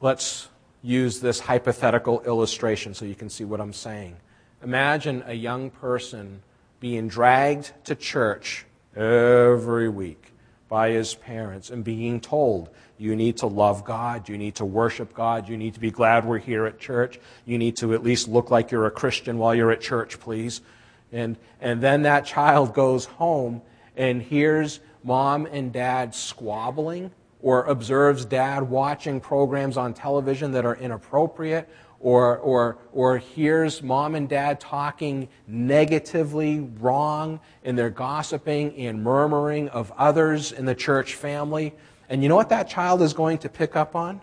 Let's 0.00 0.48
use 0.82 1.20
this 1.20 1.38
hypothetical 1.40 2.22
illustration 2.22 2.94
so 2.94 3.04
you 3.04 3.14
can 3.14 3.30
see 3.30 3.44
what 3.44 3.60
I'm 3.60 3.72
saying. 3.72 4.16
Imagine 4.62 5.22
a 5.26 5.34
young 5.34 5.70
person 5.70 6.42
being 6.80 7.08
dragged 7.08 7.72
to 7.84 7.94
church 7.94 8.66
every 8.96 9.88
week 9.88 10.32
by 10.68 10.90
his 10.90 11.14
parents 11.14 11.70
and 11.70 11.84
being 11.84 12.20
told, 12.20 12.70
you 12.98 13.14
need 13.14 13.36
to 13.36 13.46
love 13.46 13.84
God, 13.84 14.28
you 14.28 14.38
need 14.38 14.54
to 14.56 14.64
worship 14.64 15.12
God, 15.12 15.48
you 15.48 15.56
need 15.56 15.74
to 15.74 15.80
be 15.80 15.90
glad 15.90 16.24
we're 16.24 16.38
here 16.38 16.66
at 16.66 16.78
church, 16.78 17.20
you 17.44 17.58
need 17.58 17.76
to 17.76 17.94
at 17.94 18.02
least 18.02 18.26
look 18.26 18.50
like 18.50 18.70
you're 18.70 18.86
a 18.86 18.90
Christian 18.90 19.38
while 19.38 19.54
you're 19.54 19.70
at 19.70 19.80
church, 19.80 20.18
please. 20.18 20.60
And, 21.12 21.36
and 21.60 21.80
then 21.80 22.02
that 22.02 22.24
child 22.24 22.74
goes 22.74 23.04
home 23.04 23.62
and 23.96 24.22
hears 24.22 24.80
mom 25.04 25.46
and 25.46 25.72
dad 25.72 26.14
squabbling 26.14 27.10
or 27.42 27.64
observes 27.64 28.24
dad 28.24 28.62
watching 28.62 29.20
programs 29.20 29.76
on 29.76 29.92
television 29.92 30.52
that 30.52 30.64
are 30.64 30.76
inappropriate, 30.76 31.68
or, 31.98 32.38
or, 32.38 32.78
or 32.92 33.18
hears 33.18 33.82
mom 33.82 34.14
and 34.14 34.28
dad 34.28 34.58
talking 34.60 35.28
negatively 35.46 36.60
wrong, 36.80 37.38
and 37.64 37.78
they're 37.78 37.90
gossiping 37.90 38.74
and 38.76 39.02
murmuring 39.02 39.68
of 39.68 39.92
others 39.96 40.52
in 40.52 40.64
the 40.64 40.74
church 40.74 41.14
family. 41.14 41.72
And 42.08 42.22
you 42.22 42.28
know 42.28 42.36
what 42.36 42.48
that 42.48 42.68
child 42.68 43.02
is 43.02 43.12
going 43.12 43.38
to 43.38 43.48
pick 43.48 43.76
up 43.76 43.94
on? 43.94 44.20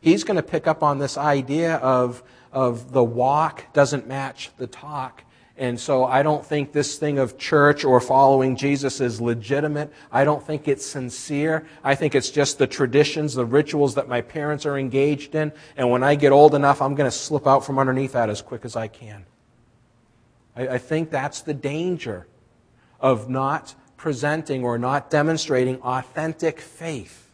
He's 0.00 0.24
going 0.24 0.36
to 0.36 0.42
pick 0.42 0.66
up 0.66 0.82
on 0.82 0.98
this 0.98 1.16
idea 1.16 1.76
of, 1.76 2.22
of 2.52 2.92
the 2.92 3.02
walk 3.02 3.72
doesn't 3.72 4.06
match 4.06 4.50
the 4.58 4.66
talk. 4.66 5.24
And 5.58 5.78
so 5.78 6.04
I 6.04 6.22
don't 6.22 6.46
think 6.46 6.70
this 6.70 6.98
thing 6.98 7.18
of 7.18 7.36
church 7.36 7.84
or 7.84 8.00
following 8.00 8.54
Jesus 8.54 9.00
is 9.00 9.20
legitimate. 9.20 9.92
I 10.12 10.22
don't 10.22 10.42
think 10.42 10.68
it's 10.68 10.86
sincere. 10.86 11.66
I 11.82 11.96
think 11.96 12.14
it's 12.14 12.30
just 12.30 12.58
the 12.58 12.66
traditions, 12.68 13.34
the 13.34 13.44
rituals 13.44 13.96
that 13.96 14.08
my 14.08 14.20
parents 14.20 14.64
are 14.66 14.78
engaged 14.78 15.34
in. 15.34 15.52
And 15.76 15.90
when 15.90 16.04
I 16.04 16.14
get 16.14 16.30
old 16.30 16.54
enough, 16.54 16.80
I'm 16.80 16.94
going 16.94 17.10
to 17.10 17.16
slip 17.16 17.48
out 17.48 17.66
from 17.66 17.80
underneath 17.80 18.12
that 18.12 18.30
as 18.30 18.40
quick 18.40 18.64
as 18.64 18.76
I 18.76 18.86
can. 18.86 19.26
I, 20.54 20.68
I 20.68 20.78
think 20.78 21.10
that's 21.10 21.40
the 21.40 21.54
danger 21.54 22.28
of 23.00 23.28
not 23.28 23.74
presenting 23.96 24.62
or 24.62 24.78
not 24.78 25.10
demonstrating 25.10 25.82
authentic 25.82 26.60
faith. 26.60 27.30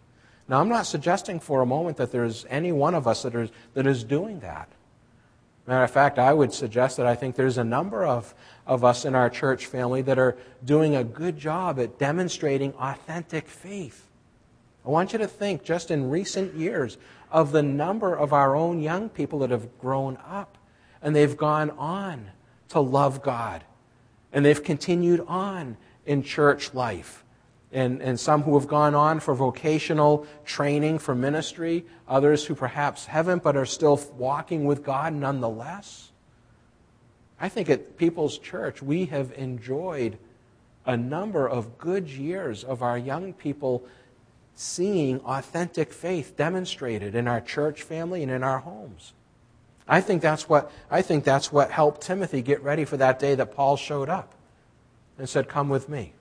Now, 0.49 0.61
I'm 0.61 0.69
not 0.71 0.87
suggesting 0.87 1.41
for 1.41 1.61
a 1.61 1.67
moment 1.67 1.99
that 1.99 2.11
there's 2.11 2.47
any 2.49 2.73
one 2.73 2.95
of 2.95 3.07
us 3.07 3.23
that 3.23 3.35
is, 3.35 3.51
that 3.75 3.87
is 3.87 4.03
doing 4.03 4.41
that. 4.41 4.71
Matter 5.67 5.85
of 5.85 5.91
fact, 5.91 6.19
I 6.19 6.33
would 6.33 6.53
suggest 6.53 6.99
that 6.99 7.07
I 7.07 7.15
think 7.15 7.37
there's 7.37 7.57
a 7.57 7.65
number 7.65 8.05
of, 8.05 8.35
of 8.67 8.85
us 8.85 9.05
in 9.05 9.15
our 9.15 9.31
church 9.31 9.67
family 9.67 10.03
that 10.03 10.19
are 10.19 10.37
doing 10.65 10.95
a 10.95 11.05
good 11.05 11.39
job 11.39 11.81
at 11.81 11.99
demonstrating 11.99 12.75
authentic 12.75 13.49
faith. 13.49 14.07
I 14.85 14.91
want 14.91 15.15
you 15.15 15.19
to 15.21 15.27
think 15.27 15.65
just 15.65 15.91
in 15.91 16.11
recent 16.11 16.55
years 16.55 16.99
of 17.31 17.53
the 17.53 17.63
number 17.63 18.15
of 18.15 18.35
our 18.35 18.55
own 18.55 18.81
young 18.81 19.09
people 19.09 19.39
that 19.39 19.51
have 19.51 19.79
grown 19.79 20.19
up 20.27 20.59
and 21.01 21.17
they've 21.17 21.37
gone 21.37 21.71
on 21.71 22.31
to 22.69 22.81
love 22.81 23.23
God 23.23 23.65
and 24.33 24.45
they've 24.45 24.63
continued 24.63 25.25
on 25.27 25.79
in 26.05 26.23
church 26.23 26.75
life 26.75 27.24
and, 27.75 28.01
and 28.01 28.19
some 28.19 28.43
who 28.43 28.59
have 28.59 28.69
gone 28.69 28.95
on 28.95 29.19
for 29.19 29.35
vocational 29.35 30.27
training 30.47 31.01
for 31.01 31.15
ministry, 31.15 31.85
others 32.09 32.45
who 32.45 32.55
perhaps 32.55 33.07
haven't 33.07 33.43
but 33.43 33.57
are 33.57 33.67
still 33.67 34.01
walking 34.17 34.65
with 34.65 34.85
God 34.85 35.13
nonetheless. 35.13 36.13
I 37.41 37.49
think 37.49 37.69
at 37.69 37.99
People's 37.99 38.39
Church, 38.39 38.81
we 38.81 39.07
have 39.07 39.33
enjoyed 39.33 40.19
a 40.87 40.97
number 40.97 41.49
of 41.49 41.77
good 41.77 42.09
years 42.09 42.63
of 42.63 42.81
our 42.81 42.97
young 42.97 43.33
people 43.33 43.85
seeing 44.55 45.19
authentic 45.21 45.93
faith 45.93 46.37
demonstrated 46.37 47.17
in 47.17 47.27
our 47.27 47.41
church 47.41 47.83
family 47.83 48.23
and 48.23 48.31
in 48.31 48.45
our 48.45 48.61
homes. 48.61 49.13
I 49.89 50.01
think 50.01 50.23
that's 50.23 50.49
what, 50.49 50.71
I 50.91 51.03
think 51.03 51.25
that's 51.25 51.51
what 51.51 51.73
helped 51.73 52.03
Timothy 52.03 52.41
get 52.41 52.63
ready 52.63 52.85
for 52.85 52.97
that 52.99 53.19
day 53.19 53.35
that 53.35 53.55
Paul 53.55 53.77
showed 53.77 54.09
up 54.09 54.33
and 55.19 55.29
said, 55.29 55.49
Come 55.49 55.69
with 55.69 55.89
me. 55.89 56.13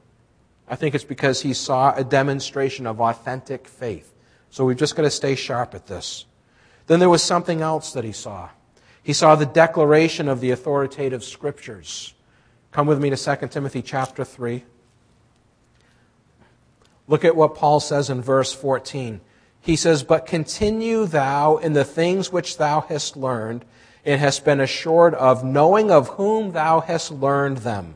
I 0.73 0.75
think 0.75 0.95
it's 0.95 1.03
because 1.03 1.43
he 1.43 1.53
saw 1.53 1.93
a 1.93 2.03
demonstration 2.03 2.87
of 2.87 2.99
authentic 2.99 3.67
faith. 3.67 4.11
So 4.49 4.65
we've 4.65 4.75
just 4.75 4.95
got 4.95 5.03
to 5.03 5.11
stay 5.11 5.35
sharp 5.35 5.75
at 5.75 5.85
this. 5.85 6.25
Then 6.87 6.99
there 6.99 7.11
was 7.11 7.21
something 7.21 7.61
else 7.61 7.93
that 7.93 8.03
he 8.03 8.11
saw. 8.11 8.49
He 9.03 9.13
saw 9.13 9.35
the 9.35 9.45
declaration 9.45 10.27
of 10.27 10.39
the 10.39 10.49
authoritative 10.49 11.23
scriptures. 11.23 12.15
Come 12.71 12.87
with 12.87 12.99
me 12.99 13.11
to 13.11 13.15
2 13.15 13.49
Timothy 13.49 13.83
chapter 13.83 14.25
3. 14.25 14.63
Look 17.07 17.23
at 17.23 17.35
what 17.35 17.53
Paul 17.53 17.79
says 17.79 18.09
in 18.09 18.23
verse 18.23 18.51
14. 18.51 19.21
He 19.61 19.75
says, 19.75 20.01
But 20.01 20.25
continue 20.25 21.05
thou 21.05 21.57
in 21.57 21.73
the 21.73 21.85
things 21.85 22.31
which 22.31 22.57
thou 22.57 22.81
hast 22.81 23.15
learned 23.15 23.63
and 24.03 24.19
hast 24.19 24.43
been 24.43 24.59
assured 24.59 25.13
of, 25.13 25.43
knowing 25.43 25.91
of 25.91 26.07
whom 26.07 26.53
thou 26.53 26.79
hast 26.79 27.11
learned 27.11 27.59
them 27.59 27.93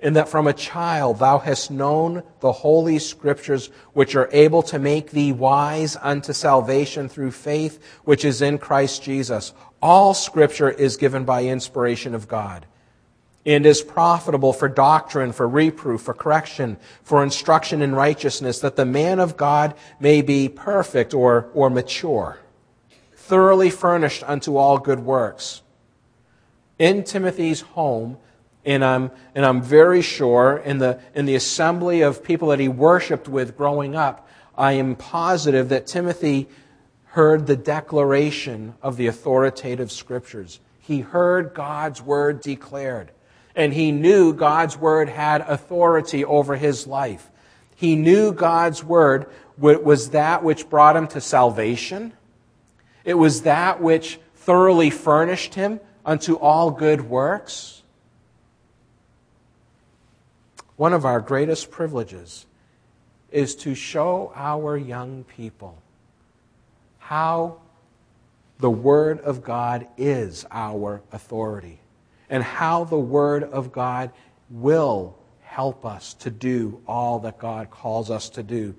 in 0.00 0.14
that 0.14 0.28
from 0.28 0.46
a 0.46 0.52
child 0.52 1.18
thou 1.18 1.38
hast 1.38 1.70
known 1.70 2.22
the 2.40 2.52
holy 2.52 2.98
scriptures, 2.98 3.70
which 3.92 4.14
are 4.14 4.28
able 4.32 4.62
to 4.62 4.78
make 4.78 5.10
thee 5.10 5.32
wise 5.32 5.96
unto 6.00 6.32
salvation 6.32 7.08
through 7.08 7.32
faith, 7.32 7.82
which 8.04 8.24
is 8.24 8.40
in 8.40 8.58
Christ 8.58 9.02
Jesus. 9.02 9.52
All 9.82 10.14
scripture 10.14 10.70
is 10.70 10.96
given 10.96 11.24
by 11.24 11.44
inspiration 11.44 12.14
of 12.14 12.28
God 12.28 12.66
and 13.46 13.64
is 13.64 13.80
profitable 13.80 14.52
for 14.52 14.68
doctrine, 14.68 15.32
for 15.32 15.48
reproof, 15.48 16.02
for 16.02 16.14
correction, 16.14 16.76
for 17.02 17.22
instruction 17.22 17.80
in 17.80 17.94
righteousness, 17.94 18.60
that 18.60 18.76
the 18.76 18.84
man 18.84 19.18
of 19.18 19.36
God 19.36 19.74
may 19.98 20.20
be 20.22 20.48
perfect 20.48 21.14
or, 21.14 21.48
or 21.54 21.70
mature, 21.70 22.38
thoroughly 23.14 23.70
furnished 23.70 24.22
unto 24.26 24.56
all 24.56 24.78
good 24.78 25.00
works. 25.00 25.62
In 26.78 27.02
Timothy's 27.04 27.62
home, 27.62 28.18
and 28.64 28.84
I'm, 28.84 29.10
and 29.34 29.46
I'm 29.46 29.62
very 29.62 30.02
sure 30.02 30.58
in 30.58 30.78
the, 30.78 31.00
in 31.14 31.26
the 31.26 31.34
assembly 31.34 32.02
of 32.02 32.22
people 32.22 32.48
that 32.48 32.60
he 32.60 32.68
worshiped 32.68 33.28
with 33.28 33.56
growing 33.56 33.96
up, 33.96 34.28
I 34.56 34.72
am 34.72 34.96
positive 34.96 35.68
that 35.68 35.86
Timothy 35.86 36.48
heard 37.12 37.46
the 37.46 37.56
declaration 37.56 38.74
of 38.82 38.96
the 38.96 39.06
authoritative 39.06 39.90
scriptures. 39.90 40.60
He 40.80 41.00
heard 41.00 41.54
God's 41.54 42.02
word 42.02 42.40
declared. 42.40 43.10
And 43.54 43.72
he 43.72 43.90
knew 43.90 44.32
God's 44.32 44.76
word 44.76 45.08
had 45.08 45.40
authority 45.42 46.24
over 46.24 46.56
his 46.56 46.86
life. 46.86 47.30
He 47.74 47.96
knew 47.96 48.32
God's 48.32 48.84
word 48.84 49.26
was 49.56 50.10
that 50.10 50.42
which 50.42 50.68
brought 50.68 50.96
him 50.96 51.08
to 51.08 51.20
salvation. 51.20 52.12
It 53.04 53.14
was 53.14 53.42
that 53.42 53.80
which 53.80 54.20
thoroughly 54.34 54.90
furnished 54.90 55.54
him 55.54 55.80
unto 56.04 56.34
all 56.34 56.70
good 56.70 57.02
works. 57.02 57.77
One 60.78 60.92
of 60.92 61.04
our 61.04 61.20
greatest 61.20 61.72
privileges 61.72 62.46
is 63.32 63.56
to 63.56 63.74
show 63.74 64.32
our 64.36 64.76
young 64.76 65.24
people 65.24 65.76
how 67.00 67.58
the 68.60 68.70
Word 68.70 69.18
of 69.22 69.42
God 69.42 69.88
is 69.96 70.46
our 70.52 71.02
authority 71.10 71.80
and 72.30 72.44
how 72.44 72.84
the 72.84 72.98
Word 72.98 73.42
of 73.42 73.72
God 73.72 74.12
will 74.50 75.18
help 75.42 75.84
us 75.84 76.14
to 76.14 76.30
do 76.30 76.80
all 76.86 77.18
that 77.18 77.38
God 77.38 77.72
calls 77.72 78.08
us 78.08 78.28
to 78.30 78.44
do 78.44 78.76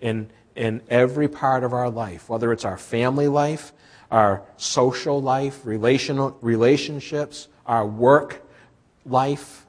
in, 0.00 0.30
in 0.54 0.80
every 0.88 1.26
part 1.26 1.64
of 1.64 1.72
our 1.72 1.90
life, 1.90 2.28
whether 2.28 2.52
it's 2.52 2.64
our 2.64 2.78
family 2.78 3.26
life, 3.26 3.72
our 4.12 4.44
social 4.58 5.20
life, 5.20 5.66
relational, 5.66 6.38
relationships, 6.40 7.48
our 7.66 7.84
work 7.84 8.46
life 9.04 9.65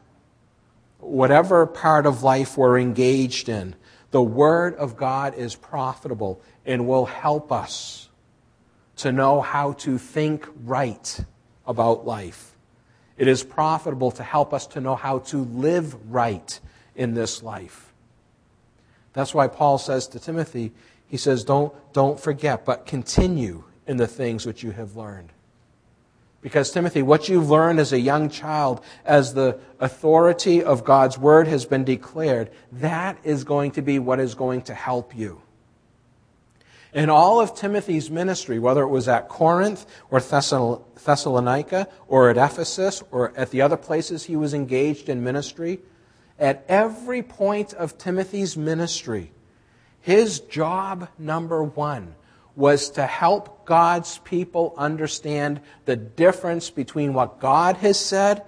whatever 0.99 1.65
part 1.65 2.05
of 2.05 2.23
life 2.23 2.57
we're 2.57 2.79
engaged 2.79 3.49
in, 3.49 3.75
the 4.11 4.21
Word 4.21 4.75
of 4.75 4.97
God 4.97 5.35
is 5.35 5.55
profitable 5.55 6.41
and 6.65 6.87
will 6.87 7.05
help 7.05 7.51
us 7.51 8.09
to 8.97 9.11
know 9.11 9.41
how 9.41 9.73
to 9.73 9.97
think 9.97 10.47
right 10.63 11.19
about 11.65 12.05
life. 12.05 12.55
It 13.17 13.27
is 13.27 13.43
profitable 13.43 14.11
to 14.11 14.23
help 14.23 14.53
us 14.53 14.67
to 14.67 14.81
know 14.81 14.95
how 14.95 15.19
to 15.19 15.37
live 15.37 15.95
right 16.11 16.59
in 16.95 17.13
this 17.13 17.43
life. 17.43 17.93
That's 19.13 19.33
why 19.33 19.47
Paul 19.47 19.77
says 19.77 20.07
to 20.09 20.19
Timothy, 20.19 20.71
he 21.07 21.17
says, 21.17 21.43
don't, 21.43 21.73
don't 21.93 22.19
forget, 22.19 22.65
but 22.65 22.85
continue 22.85 23.63
in 23.87 23.97
the 23.97 24.07
things 24.07 24.45
which 24.45 24.63
you 24.63 24.71
have 24.71 24.95
learned. 24.95 25.31
Because, 26.47 26.71
Timothy, 26.71 27.01
what 27.01 27.27
you've 27.27 27.49
learned 27.49 27.77
as 27.77 27.91
a 27.91 27.99
young 27.99 28.29
child, 28.29 28.81
as 29.03 29.33
the 29.33 29.59
authority 29.81 30.63
of 30.63 30.85
God's 30.85 31.17
word 31.17 31.45
has 31.49 31.65
been 31.65 31.83
declared, 31.83 32.49
that 32.71 33.17
is 33.25 33.43
going 33.43 33.71
to 33.71 33.81
be 33.81 33.99
what 33.99 34.21
is 34.21 34.33
going 34.33 34.61
to 34.61 34.73
help 34.73 35.13
you. 35.13 35.41
In 36.93 37.09
all 37.09 37.41
of 37.41 37.53
Timothy's 37.53 38.09
ministry, 38.09 38.59
whether 38.59 38.81
it 38.83 38.87
was 38.87 39.09
at 39.09 39.27
Corinth 39.27 39.85
or 40.09 40.21
Thessalonica 40.21 41.89
or 42.07 42.29
at 42.29 42.37
Ephesus 42.37 43.03
or 43.11 43.33
at 43.35 43.51
the 43.51 43.61
other 43.61 43.75
places 43.75 44.23
he 44.23 44.37
was 44.37 44.53
engaged 44.53 45.09
in 45.09 45.21
ministry, 45.21 45.79
at 46.39 46.63
every 46.69 47.23
point 47.23 47.73
of 47.73 47.97
Timothy's 47.97 48.55
ministry, 48.55 49.31
his 49.99 50.39
job 50.39 51.09
number 51.19 51.61
one 51.61 52.15
was 52.57 52.89
to 52.89 53.05
help 53.05 53.65
God's 53.65 54.17
people 54.17 54.73
understand 54.75 55.61
the 55.85 55.95
difference 55.95 56.71
between 56.71 57.13
what 57.13 57.39
God 57.39 57.77
has 57.77 57.99
said 57.99 58.43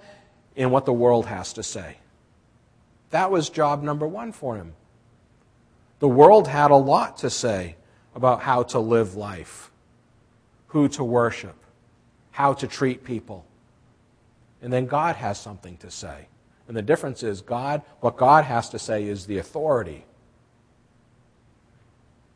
and 0.58 0.72
what 0.72 0.86
the 0.86 0.92
world 0.92 1.28
has 1.28 1.54
to 1.54 1.64
say. 1.64 1.98
That 3.12 3.30
was 3.30 3.50
job 3.50 3.84
number 3.84 4.08
one 4.08 4.32
for 4.32 4.56
him. 4.56 4.74
The 6.00 6.08
world 6.08 6.48
had 6.48 6.72
a 6.72 6.76
lot 6.76 7.20
to 7.20 7.30
say 7.30 7.76
about 8.16 8.42
how 8.42 8.64
to 8.64 8.80
live 8.80 9.14
life, 9.14 9.70
who 10.68 10.88
to 10.90 11.04
worship, 11.04 11.56
how 12.32 12.54
to 12.54 12.68
treat 12.68 13.04
people. 13.04 13.46
And 14.60 14.74
then 14.74 14.88
God 14.88 15.18
has 15.18 15.40
something 15.40 15.78
to 15.78 15.92
say. 15.92 16.30
And 16.68 16.76
the 16.76 16.82
difference 16.82 17.22
is 17.22 17.42
God, 17.42 17.84
what 18.00 18.18
God 18.18 18.44
has 18.46 18.70
to 18.70 18.80
say 18.80 19.04
is 19.04 19.28
the 19.28 19.38
authority. 19.38 20.06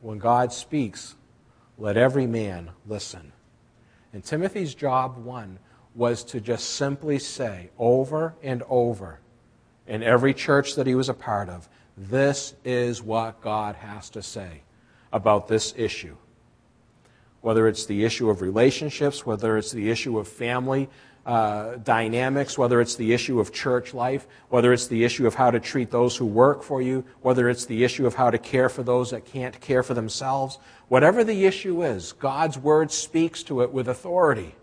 When 0.02 0.20
God 0.20 0.54
speaks, 0.54 1.16
let 1.78 1.98
every 1.98 2.28
man 2.28 2.72
listen. 2.88 3.32
And 4.14 4.24
Timothy's 4.24 4.76
job 4.76 5.18
one 5.18 5.60
was 5.96 6.24
to 6.26 6.40
just 6.40 6.72
simply 6.72 7.20
say 7.20 7.70
over 7.78 8.36
and 8.42 8.64
over 8.70 9.20
in 9.88 10.04
every 10.04 10.34
church 10.34 10.76
that 10.76 10.88
he 10.88 10.96
was 10.96 11.10
a 11.10 11.14
part 11.14 11.50
of, 11.50 11.68
this 11.98 12.56
is 12.64 13.02
what 13.02 13.42
God 13.42 13.76
has 13.76 14.10
to 14.12 14.22
say 14.22 14.62
about 15.12 15.48
this 15.48 15.74
issue. 15.78 16.16
Whether 17.42 17.68
it's 17.68 17.86
the 17.86 18.06
issue 18.06 18.30
of 18.30 18.42
relationships, 18.42 19.26
whether 19.26 19.58
it's 19.58 19.72
the 19.72 19.90
issue 19.90 20.18
of 20.18 20.28
family 20.28 20.90
uh, 21.26 21.76
dynamics, 21.78 22.58
whether 22.58 22.82
it's 22.82 22.96
the 22.96 23.14
issue 23.14 23.40
of 23.40 23.54
church 23.54 23.94
life, 23.94 24.28
whether 24.50 24.74
it's 24.74 24.88
the 24.88 25.04
issue 25.04 25.26
of 25.26 25.36
how 25.36 25.50
to 25.52 25.60
treat 25.60 25.90
those 25.90 26.18
who 26.18 26.26
work 26.26 26.64
for 26.64 26.82
you, 26.82 27.06
whether 27.22 27.50
it's 27.50 27.66
the 27.66 27.84
issue 27.84 28.06
of 28.06 28.16
how 28.16 28.30
to 28.30 28.38
care 28.38 28.70
for 28.70 28.84
those 28.84 29.12
that 29.12 29.26
can't 29.26 29.60
care 29.62 29.84
for 29.84 29.94
themselves, 29.94 30.58
whatever 30.90 31.24
the 31.24 31.46
issue 31.46 31.82
is, 31.84 32.12
God's 32.14 32.58
word 32.58 32.92
speaks 32.92 33.42
to 33.44 33.62
it 33.62 33.72
with 33.72 33.88
authority. 33.88 34.56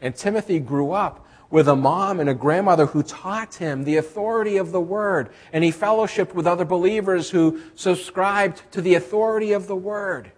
And 0.00 0.14
Timothy 0.14 0.58
grew 0.58 0.92
up 0.92 1.24
with 1.50 1.68
a 1.68 1.76
mom 1.76 2.18
and 2.18 2.28
a 2.28 2.34
grandmother 2.34 2.86
who 2.86 3.02
taught 3.02 3.54
him 3.54 3.84
the 3.84 3.96
authority 3.96 4.56
of 4.56 4.72
the 4.72 4.80
Word, 4.80 5.30
and 5.52 5.62
he 5.62 5.70
fellowshipped 5.70 6.34
with 6.34 6.48
other 6.48 6.64
believers 6.64 7.30
who 7.30 7.60
subscribed 7.76 8.60
to 8.72 8.82
the 8.82 8.94
authority 8.94 9.52
of 9.52 9.68
the 9.68 9.76
Word. 9.76 10.32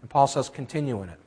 And 0.00 0.08
Paul 0.08 0.26
says, 0.26 0.48
continue 0.48 1.02
in 1.02 1.10
it. 1.10 1.20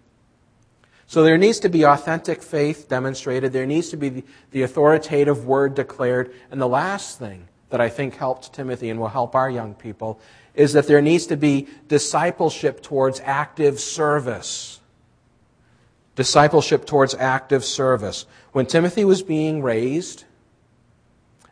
So 1.08 1.24
there 1.24 1.38
needs 1.38 1.60
to 1.62 1.70
be 1.70 1.86
authentic 1.86 2.44
faith 2.44 2.90
demonstrated. 2.90 3.54
There 3.54 3.66
needs 3.66 3.90
to 3.90 3.98
be 3.98 4.24
the, 4.52 4.64
authoritative 4.64 5.46
word 5.46 5.74
declared. 5.74 6.34
And 6.52 6.62
the 6.62 6.68
last 6.68 7.18
thing 7.18 7.48
that 7.70 7.80
I 7.80 7.88
think 7.88 8.16
helped 8.16 8.54
Timothy 8.54 8.90
and 8.90 9.00
will 9.00 9.08
help 9.08 9.34
our 9.34 9.50
young 9.50 9.74
people 9.74 10.20
is 10.54 10.74
that 10.74 10.88
there 10.88 11.02
needs 11.02 11.28
to 11.28 11.38
be 11.38 11.68
discipleship 11.88 12.82
towards 12.82 13.22
active 13.24 13.80
service. 13.80 14.82
Discipleship 16.16 16.86
towards 16.86 17.16
active 17.16 17.64
service. 17.64 18.26
When 18.52 18.66
Timothy 18.66 19.06
was 19.06 19.24
being 19.24 19.62
raised, 19.62 20.26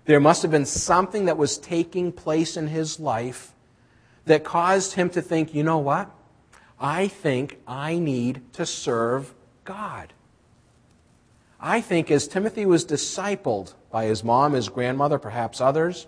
there 0.03 0.19
must 0.19 0.41
have 0.41 0.51
been 0.51 0.65
something 0.65 1.25
that 1.25 1.37
was 1.37 1.57
taking 1.57 2.11
place 2.11 2.57
in 2.57 2.67
his 2.67 2.99
life 2.99 3.53
that 4.25 4.43
caused 4.43 4.93
him 4.93 5.09
to 5.11 5.21
think, 5.21 5.53
you 5.53 5.63
know 5.63 5.77
what? 5.77 6.09
I 6.77 7.07
think 7.07 7.59
I 7.65 7.99
need 7.99 8.41
to 8.53 8.65
serve 8.65 9.33
God. 9.65 10.13
I 11.59 11.81
think 11.81 12.11
as 12.11 12.27
Timothy 12.27 12.65
was 12.65 12.85
discipled 12.85 13.73
by 13.91 14.05
his 14.05 14.23
mom, 14.23 14.53
his 14.53 14.69
grandmother, 14.69 15.17
perhaps 15.17 15.59
others, 15.59 16.07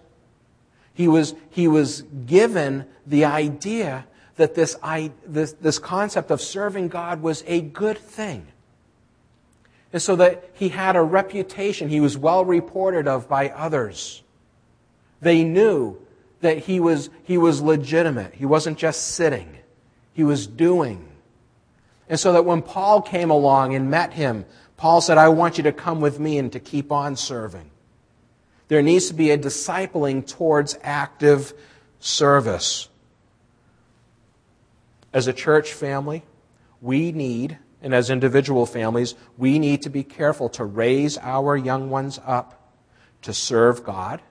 he 0.93 1.07
was, 1.07 1.35
he 1.49 1.67
was 1.67 2.03
given 2.25 2.85
the 3.05 3.25
idea 3.25 4.05
that 4.35 4.55
this, 4.55 4.77
I, 4.81 5.11
this, 5.25 5.53
this 5.53 5.79
concept 5.79 6.31
of 6.31 6.41
serving 6.41 6.89
God 6.89 7.21
was 7.21 7.43
a 7.47 7.61
good 7.61 7.97
thing. 7.97 8.47
And 9.93 10.01
so 10.01 10.15
that 10.17 10.51
he 10.53 10.69
had 10.69 10.95
a 10.95 11.01
reputation, 11.01 11.89
he 11.89 12.01
was 12.01 12.17
well 12.17 12.45
reported 12.45 13.07
of 13.07 13.27
by 13.27 13.49
others. 13.49 14.21
They 15.21 15.43
knew 15.43 15.97
that 16.41 16.59
he 16.59 16.79
was, 16.79 17.09
he 17.23 17.37
was 17.37 17.61
legitimate. 17.61 18.35
He 18.35 18.45
wasn't 18.45 18.77
just 18.77 19.09
sitting, 19.09 19.57
he 20.13 20.23
was 20.23 20.45
doing. 20.45 21.06
And 22.09 22.19
so 22.19 22.33
that 22.33 22.45
when 22.45 22.61
Paul 22.61 23.01
came 23.01 23.29
along 23.29 23.75
and 23.75 23.91
met 23.91 24.13
him, 24.13 24.45
Paul 24.77 25.01
said, 25.01 25.17
I 25.17 25.29
want 25.29 25.57
you 25.57 25.63
to 25.63 25.71
come 25.71 26.01
with 26.01 26.19
me 26.19 26.37
and 26.37 26.51
to 26.53 26.59
keep 26.59 26.91
on 26.91 27.15
serving. 27.15 27.69
There 28.67 28.81
needs 28.81 29.07
to 29.07 29.13
be 29.13 29.31
a 29.31 29.37
discipling 29.37 30.27
towards 30.27 30.77
active 30.83 31.53
service. 31.99 32.89
As 35.13 35.27
a 35.27 35.33
church 35.33 35.73
family, 35.73 36.23
we 36.81 37.11
need, 37.11 37.57
and 37.81 37.93
as 37.93 38.09
individual 38.09 38.65
families, 38.65 39.15
we 39.37 39.57
need 39.57 39.81
to 39.83 39.89
be 39.89 40.03
careful 40.03 40.49
to 40.49 40.65
raise 40.65 41.17
our 41.17 41.57
young 41.57 41.89
ones 41.89 42.19
up 42.25 42.71
to 43.23 43.33
serve 43.33 43.83
God. 43.83 44.21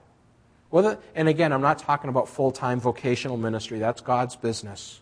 Whether, 0.69 0.97
and 1.15 1.27
again, 1.27 1.51
I'm 1.51 1.61
not 1.61 1.79
talking 1.79 2.09
about 2.09 2.29
full 2.29 2.51
time 2.51 2.79
vocational 2.79 3.37
ministry, 3.37 3.79
that's 3.79 4.01
God's 4.01 4.35
business. 4.35 5.01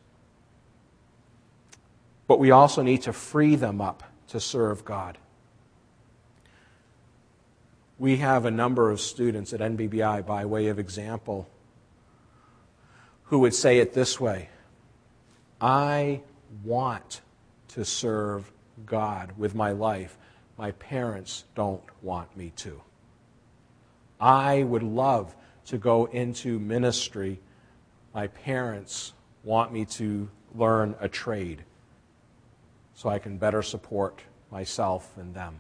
But 2.28 2.40
we 2.40 2.52
also 2.52 2.82
need 2.82 3.04
to 3.04 3.14
free 3.14 3.56
them 3.56 3.82
up 3.82 4.04
to 4.30 4.40
serve 4.40 4.84
God. 4.84 5.18
We 7.98 8.18
have 8.18 8.46
a 8.46 8.52
number 8.52 8.90
of 8.90 9.00
students 9.00 9.54
at 9.54 9.62
NBBI, 9.62 10.26
by 10.26 10.46
way 10.46 10.68
of 10.68 10.80
example, 10.80 11.48
who 13.26 13.40
would 13.40 13.54
say 13.54 13.80
it 13.80 13.94
this 13.94 14.20
way 14.20 14.50
I 15.62 16.22
want 16.64 17.22
to 17.70 17.86
serve 17.86 18.52
God 18.86 19.34
with 19.38 19.56
my 19.56 19.72
life. 19.72 20.18
My 20.58 20.72
parents 20.72 21.46
don't 21.54 21.84
want 22.02 22.36
me 22.36 22.52
to. 22.58 22.82
I 24.20 24.64
would 24.64 24.84
love 24.84 25.36
to 25.68 25.78
go 25.78 26.06
into 26.06 26.60
ministry. 26.60 27.40
My 28.14 28.28
parents 28.28 29.14
want 29.44 29.72
me 29.74 29.86
to 29.86 30.30
learn 30.54 30.96
a 31.00 31.10
trade 31.10 31.64
so 32.96 33.10
I 33.10 33.20
can 33.20 33.38
better 33.38 33.62
support 33.62 34.22
myself 34.50 35.16
and 35.18 35.34
them. 35.36 35.60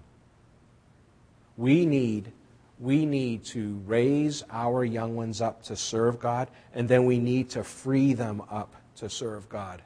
We 1.57 1.85
need, 1.85 2.31
we 2.79 3.05
need 3.05 3.45
to 3.45 3.81
raise 3.85 4.43
our 4.49 4.83
young 4.83 5.15
ones 5.15 5.41
up 5.41 5.63
to 5.63 5.75
serve 5.75 6.19
God, 6.19 6.49
and 6.73 6.87
then 6.87 7.05
we 7.05 7.19
need 7.19 7.49
to 7.51 7.63
free 7.63 8.13
them 8.13 8.41
up 8.49 8.73
to 8.97 9.09
serve 9.09 9.47
God. 9.49 9.81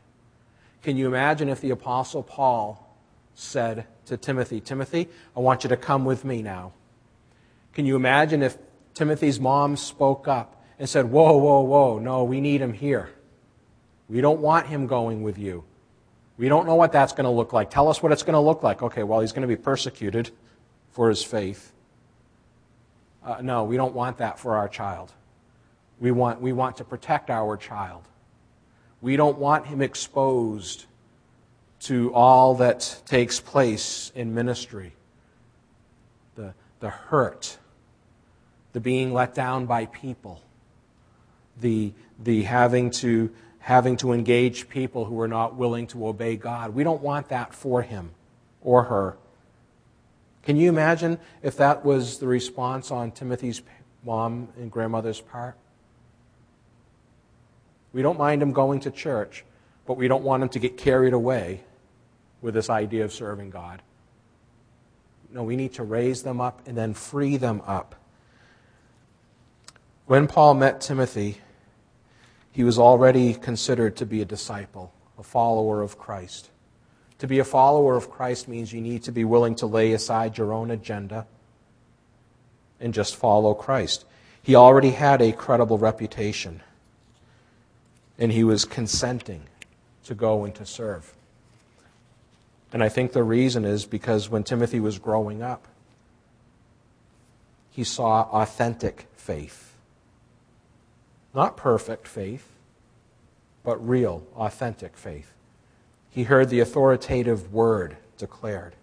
Can 0.83 0.95
you 0.95 1.07
imagine 1.07 1.49
if 1.49 1.59
the 1.59 1.71
Apostle 1.71 2.23
Paul 2.23 2.85
said 3.35 3.85
to 4.05 4.17
Timothy, 4.17 4.61
Timothy, 4.61 5.07
I 5.35 5.39
want 5.39 5.63
you 5.63 5.69
to 5.69 5.77
come 5.77 6.05
with 6.05 6.23
me 6.23 6.41
now? 6.41 6.71
Can 7.73 7.85
you 7.85 7.95
imagine 7.95 8.43
if 8.43 8.57
Timothy's 8.93 9.39
mom 9.39 9.75
spoke 9.75 10.27
up 10.27 10.61
and 10.77 10.87
said, 10.87 11.05
Whoa, 11.05 11.37
whoa, 11.37 11.61
whoa, 11.61 11.99
no, 11.99 12.23
we 12.23 12.41
need 12.41 12.61
him 12.61 12.73
here. 12.73 13.09
We 14.07 14.21
don't 14.21 14.39
want 14.39 14.67
him 14.67 14.87
going 14.87 15.21
with 15.21 15.37
you. 15.37 15.63
We 16.39 16.47
don't 16.47 16.65
know 16.65 16.75
what 16.75 16.93
that's 16.93 17.11
going 17.11 17.25
to 17.25 17.29
look 17.29 17.51
like. 17.51 17.69
Tell 17.69 17.89
us 17.89 18.01
what 18.01 18.13
it's 18.13 18.23
going 18.23 18.33
to 18.33 18.39
look 18.39 18.63
like. 18.63 18.81
Okay, 18.81 19.03
well, 19.03 19.19
he's 19.19 19.33
going 19.33 19.41
to 19.41 19.47
be 19.47 19.57
persecuted 19.57 20.31
for 20.91 21.09
his 21.09 21.21
faith. 21.21 21.73
Uh, 23.21 23.41
no, 23.41 23.65
we 23.65 23.75
don't 23.75 23.93
want 23.93 24.19
that 24.19 24.39
for 24.39 24.55
our 24.55 24.69
child. 24.69 25.11
We 25.99 26.11
want, 26.11 26.39
we 26.39 26.53
want 26.53 26.77
to 26.77 26.85
protect 26.85 27.29
our 27.29 27.57
child. 27.57 28.03
We 29.01 29.17
don't 29.17 29.37
want 29.37 29.67
him 29.67 29.81
exposed 29.81 30.85
to 31.81 32.13
all 32.13 32.55
that 32.55 33.01
takes 33.05 33.41
place 33.41 34.09
in 34.15 34.33
ministry 34.33 34.93
the, 36.35 36.53
the 36.79 36.89
hurt, 36.89 37.57
the 38.71 38.79
being 38.79 39.13
let 39.13 39.35
down 39.35 39.65
by 39.65 39.87
people, 39.87 40.41
the, 41.59 41.91
the 42.17 42.43
having 42.43 42.91
to 42.91 43.29
having 43.69 43.95
to 43.95 44.11
engage 44.13 44.67
people 44.67 45.05
who 45.05 45.21
are 45.21 45.27
not 45.27 45.55
willing 45.55 45.85
to 45.85 46.07
obey 46.07 46.35
God. 46.35 46.73
We 46.73 46.83
don't 46.83 47.03
want 47.03 47.29
that 47.29 47.53
for 47.53 47.83
him 47.83 48.09
or 48.61 48.85
her. 48.85 49.15
Can 50.41 50.57
you 50.57 50.69
imagine 50.69 51.19
if 51.43 51.55
that 51.57 51.85
was 51.85 52.17
the 52.17 52.25
response 52.25 52.89
on 52.89 53.11
Timothy's 53.11 53.61
mom 54.03 54.47
and 54.57 54.71
grandmother's 54.71 55.21
part? 55.21 55.55
We 57.93 58.01
don't 58.01 58.17
mind 58.17 58.41
him 58.41 58.53
going 58.53 58.79
to 58.79 58.89
church, 58.89 59.45
but 59.85 59.97
we 59.97 60.07
don't 60.07 60.23
want 60.23 60.41
him 60.41 60.49
to 60.49 60.57
get 60.57 60.75
carried 60.75 61.13
away 61.13 61.61
with 62.41 62.55
this 62.55 62.71
idea 62.71 63.05
of 63.05 63.13
serving 63.13 63.51
God. 63.51 63.83
No, 65.31 65.43
we 65.43 65.55
need 65.55 65.73
to 65.73 65.83
raise 65.83 66.23
them 66.23 66.41
up 66.41 66.59
and 66.65 66.75
then 66.75 66.95
free 66.95 67.37
them 67.37 67.61
up. 67.67 67.93
When 70.07 70.25
Paul 70.25 70.55
met 70.55 70.81
Timothy, 70.81 71.37
he 72.59 72.65
was 72.65 72.77
already 72.77 73.33
considered 73.33 73.95
to 73.95 74.05
be 74.05 74.21
a 74.21 74.25
disciple, 74.25 74.91
a 75.17 75.23
follower 75.23 75.81
of 75.81 75.97
Christ. 75.97 76.49
To 77.19 77.25
be 77.25 77.39
a 77.39 77.45
follower 77.45 77.95
of 77.95 78.11
Christ 78.11 78.49
means 78.49 78.73
you 78.73 78.81
need 78.81 79.03
to 79.03 79.13
be 79.13 79.23
willing 79.23 79.55
to 79.55 79.65
lay 79.65 79.93
aside 79.93 80.37
your 80.37 80.51
own 80.51 80.69
agenda 80.69 81.25
and 82.77 82.93
just 82.93 83.15
follow 83.15 83.53
Christ. 83.53 84.03
He 84.43 84.55
already 84.55 84.89
had 84.89 85.21
a 85.21 85.31
credible 85.31 85.77
reputation, 85.77 86.61
and 88.17 88.29
he 88.29 88.43
was 88.43 88.65
consenting 88.65 89.43
to 90.03 90.13
go 90.13 90.43
and 90.43 90.53
to 90.55 90.65
serve. 90.65 91.13
And 92.73 92.83
I 92.83 92.89
think 92.89 93.13
the 93.13 93.23
reason 93.23 93.63
is 93.63 93.85
because 93.85 94.29
when 94.29 94.43
Timothy 94.43 94.81
was 94.81 94.99
growing 94.99 95.41
up, 95.41 95.65
he 97.71 97.85
saw 97.85 98.23
authentic 98.23 99.07
faith 99.15 99.68
not 101.39 101.55
perfect 101.55 102.05
faith, 102.05 102.45
but 103.63 103.77
real, 103.87 104.27
authentic 104.35 104.97
faith. 104.97 105.31
He 106.09 106.23
heard 106.23 106.49
the 106.49 106.59
authoritative 106.59 107.53
word 107.53 107.95
declared, 108.17 108.75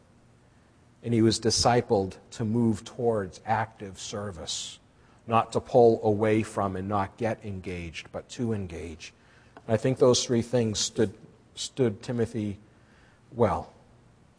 and 1.04 1.12
he 1.12 1.20
was 1.20 1.38
discipled 1.38 2.14
to 2.30 2.46
move 2.46 2.82
towards 2.82 3.42
active 3.44 4.00
service, 4.00 4.78
not 5.26 5.52
to 5.52 5.60
pull 5.60 6.00
away 6.02 6.42
from 6.42 6.76
and 6.76 6.88
not 6.88 7.18
get 7.18 7.44
engaged, 7.44 8.08
but 8.10 8.26
to 8.30 8.54
engage. 8.54 9.12
And 9.66 9.74
I 9.74 9.76
think 9.76 9.98
those 9.98 10.24
three 10.24 10.40
things 10.40 10.78
stood, 10.78 11.12
stood 11.56 12.02
Timothy 12.02 12.56
well. 13.32 13.70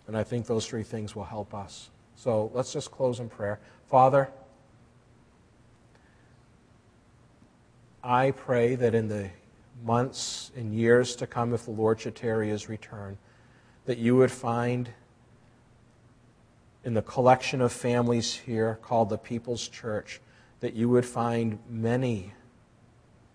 And 0.08 0.18
I 0.18 0.24
think 0.24 0.48
those 0.48 0.66
three 0.66 0.82
things 0.82 1.16
will 1.16 1.26
help 1.26 1.54
us. 1.54 1.92
So 2.16 2.50
let's 2.56 2.74
just 2.74 2.90
close 2.90 3.20
in 3.20 3.30
prayer. 3.30 3.60
Father, 3.92 4.32
I 8.04 8.32
pray 8.32 8.76
that 8.76 8.96
in 8.96 9.08
the 9.08 9.30
months 9.84 10.52
and 10.56 10.74
years 10.74 11.16
to 11.18 11.28
come, 11.28 11.54
if 11.54 11.66
the 11.66 11.72
Lord 11.72 12.00
should 12.00 12.16
tarry 12.16 12.50
his 12.50 12.70
return, 12.70 13.18
that 13.86 13.98
you 13.98 14.16
would 14.16 14.32
find 14.32 14.90
in 16.84 16.94
the 16.94 17.02
collection 17.02 17.62
of 17.62 17.74
families 17.74 18.34
here 18.34 18.80
called 18.82 19.10
the 19.10 19.18
People's 19.18 19.68
Church, 19.68 20.22
that 20.62 20.74
you 20.74 20.88
would 20.90 21.06
find 21.06 21.60
many 21.70 22.34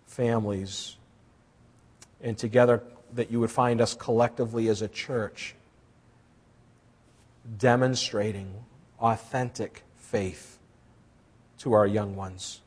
families, 0.06 0.96
and 2.20 2.38
together 2.38 2.82
that 3.14 3.30
you 3.30 3.40
would 3.40 3.50
find 3.50 3.80
us 3.80 3.94
collectively 3.94 4.68
as 4.68 4.80
a 4.80 4.88
church 4.88 5.54
demonstrating 7.58 8.64
authentic 9.00 9.82
faith 9.96 10.58
to 11.58 11.72
our 11.72 11.86
young 11.86 12.16
ones 12.16 12.61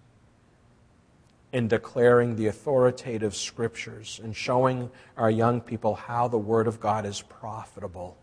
in 1.55 1.69
declaring 1.69 2.35
the 2.35 2.47
authoritative 2.47 3.33
scriptures 3.33 4.19
and 4.21 4.35
showing 4.35 4.91
our 5.15 5.31
young 5.31 5.61
people 5.61 5.95
how 5.95 6.27
the 6.27 6.37
Word 6.37 6.67
of 6.67 6.81
God 6.81 7.05
is 7.05 7.21
profitable. 7.21 8.17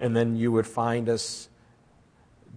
And 0.00 0.16
then 0.16 0.34
you 0.36 0.50
would 0.50 0.66
find 0.66 1.10
us 1.10 1.50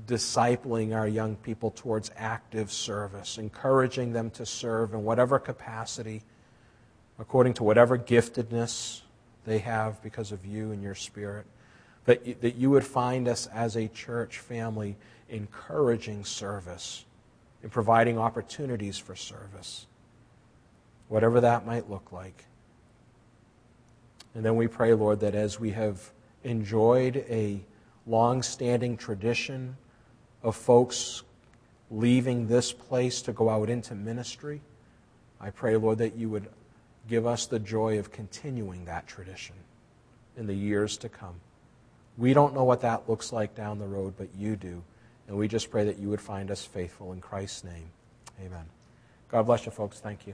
discipling 0.08 0.96
our 0.96 1.10
young 1.10 1.36
people 1.36 1.72
towards 1.72 2.10
active 2.16 2.72
service, 2.72 3.38
encouraging 3.38 4.14
them 4.14 4.30
to 4.30 4.46
serve 4.46 4.94
in 4.94 5.04
whatever 5.04 5.40
capacity, 5.40 6.24
according 7.20 7.56
to 7.56 7.66
whatever 7.66 7.98
giftedness 7.98 9.02
they 9.44 9.58
have 9.58 10.02
because 10.02 10.32
of 10.32 10.46
you 10.46 10.72
and 10.72 10.82
your 10.82 10.96
spirit. 10.96 11.46
That, 12.06 12.40
that 12.40 12.56
you 12.56 12.70
would 12.70 12.86
find 12.86 13.28
us 13.28 13.46
as 13.48 13.76
a 13.76 13.90
church 13.90 14.40
family 14.40 14.96
encouraging 15.28 16.24
service 16.24 17.04
and 17.62 17.72
providing 17.72 18.18
opportunities 18.18 18.98
for 18.98 19.16
service, 19.16 19.86
whatever 21.08 21.42
that 21.42 21.66
might 21.66 21.90
look 21.90 22.12
like. 22.12 22.46
And 24.36 24.46
then 24.46 24.56
we 24.56 24.68
pray, 24.68 24.94
Lord, 24.94 25.20
that 25.22 25.36
as 25.36 25.60
we 25.60 25.72
have 25.72 26.12
enjoyed 26.44 27.18
a 27.30 27.62
long 28.06 28.42
standing 28.44 28.96
tradition 28.96 29.76
of 30.44 30.56
folks 30.56 31.24
leaving 31.92 32.48
this 32.48 32.72
place 32.72 33.22
to 33.24 33.34
go 33.34 33.50
out 33.50 33.70
into 33.70 33.96
ministry, 33.96 34.62
I 35.42 35.50
pray, 35.50 35.76
Lord, 35.76 35.98
that 36.00 36.16
you 36.16 36.30
would 36.30 36.48
give 37.10 37.26
us 37.26 37.46
the 37.48 37.60
joy 37.60 37.98
of 37.98 38.12
continuing 38.12 38.86
that 38.86 39.08
tradition 39.08 39.56
in 40.38 40.48
the 40.48 40.54
years 40.54 40.98
to 40.98 41.10
come. 41.10 41.36
We 42.18 42.34
don't 42.34 42.54
know 42.54 42.64
what 42.64 42.82
that 42.82 43.10
looks 43.10 43.32
like 43.32 43.56
down 43.56 43.80
the 43.80 43.88
road, 43.88 44.14
but 44.18 44.28
you 44.38 44.56
do. 44.56 44.84
And 45.30 45.38
we 45.38 45.48
just 45.48 45.70
pray 45.70 45.86
that 45.86 46.00
you 46.00 46.10
would 46.10 46.20
find 46.20 46.50
us 46.50 46.66
faithful 46.66 47.14
in 47.14 47.22
Christ's 47.22 47.64
name. 47.64 47.92
Amen. 48.44 48.66
God 49.30 49.44
bless 49.44 49.64
you, 49.64 49.72
folks. 49.72 50.00
Thank 50.00 50.26
you. 50.26 50.34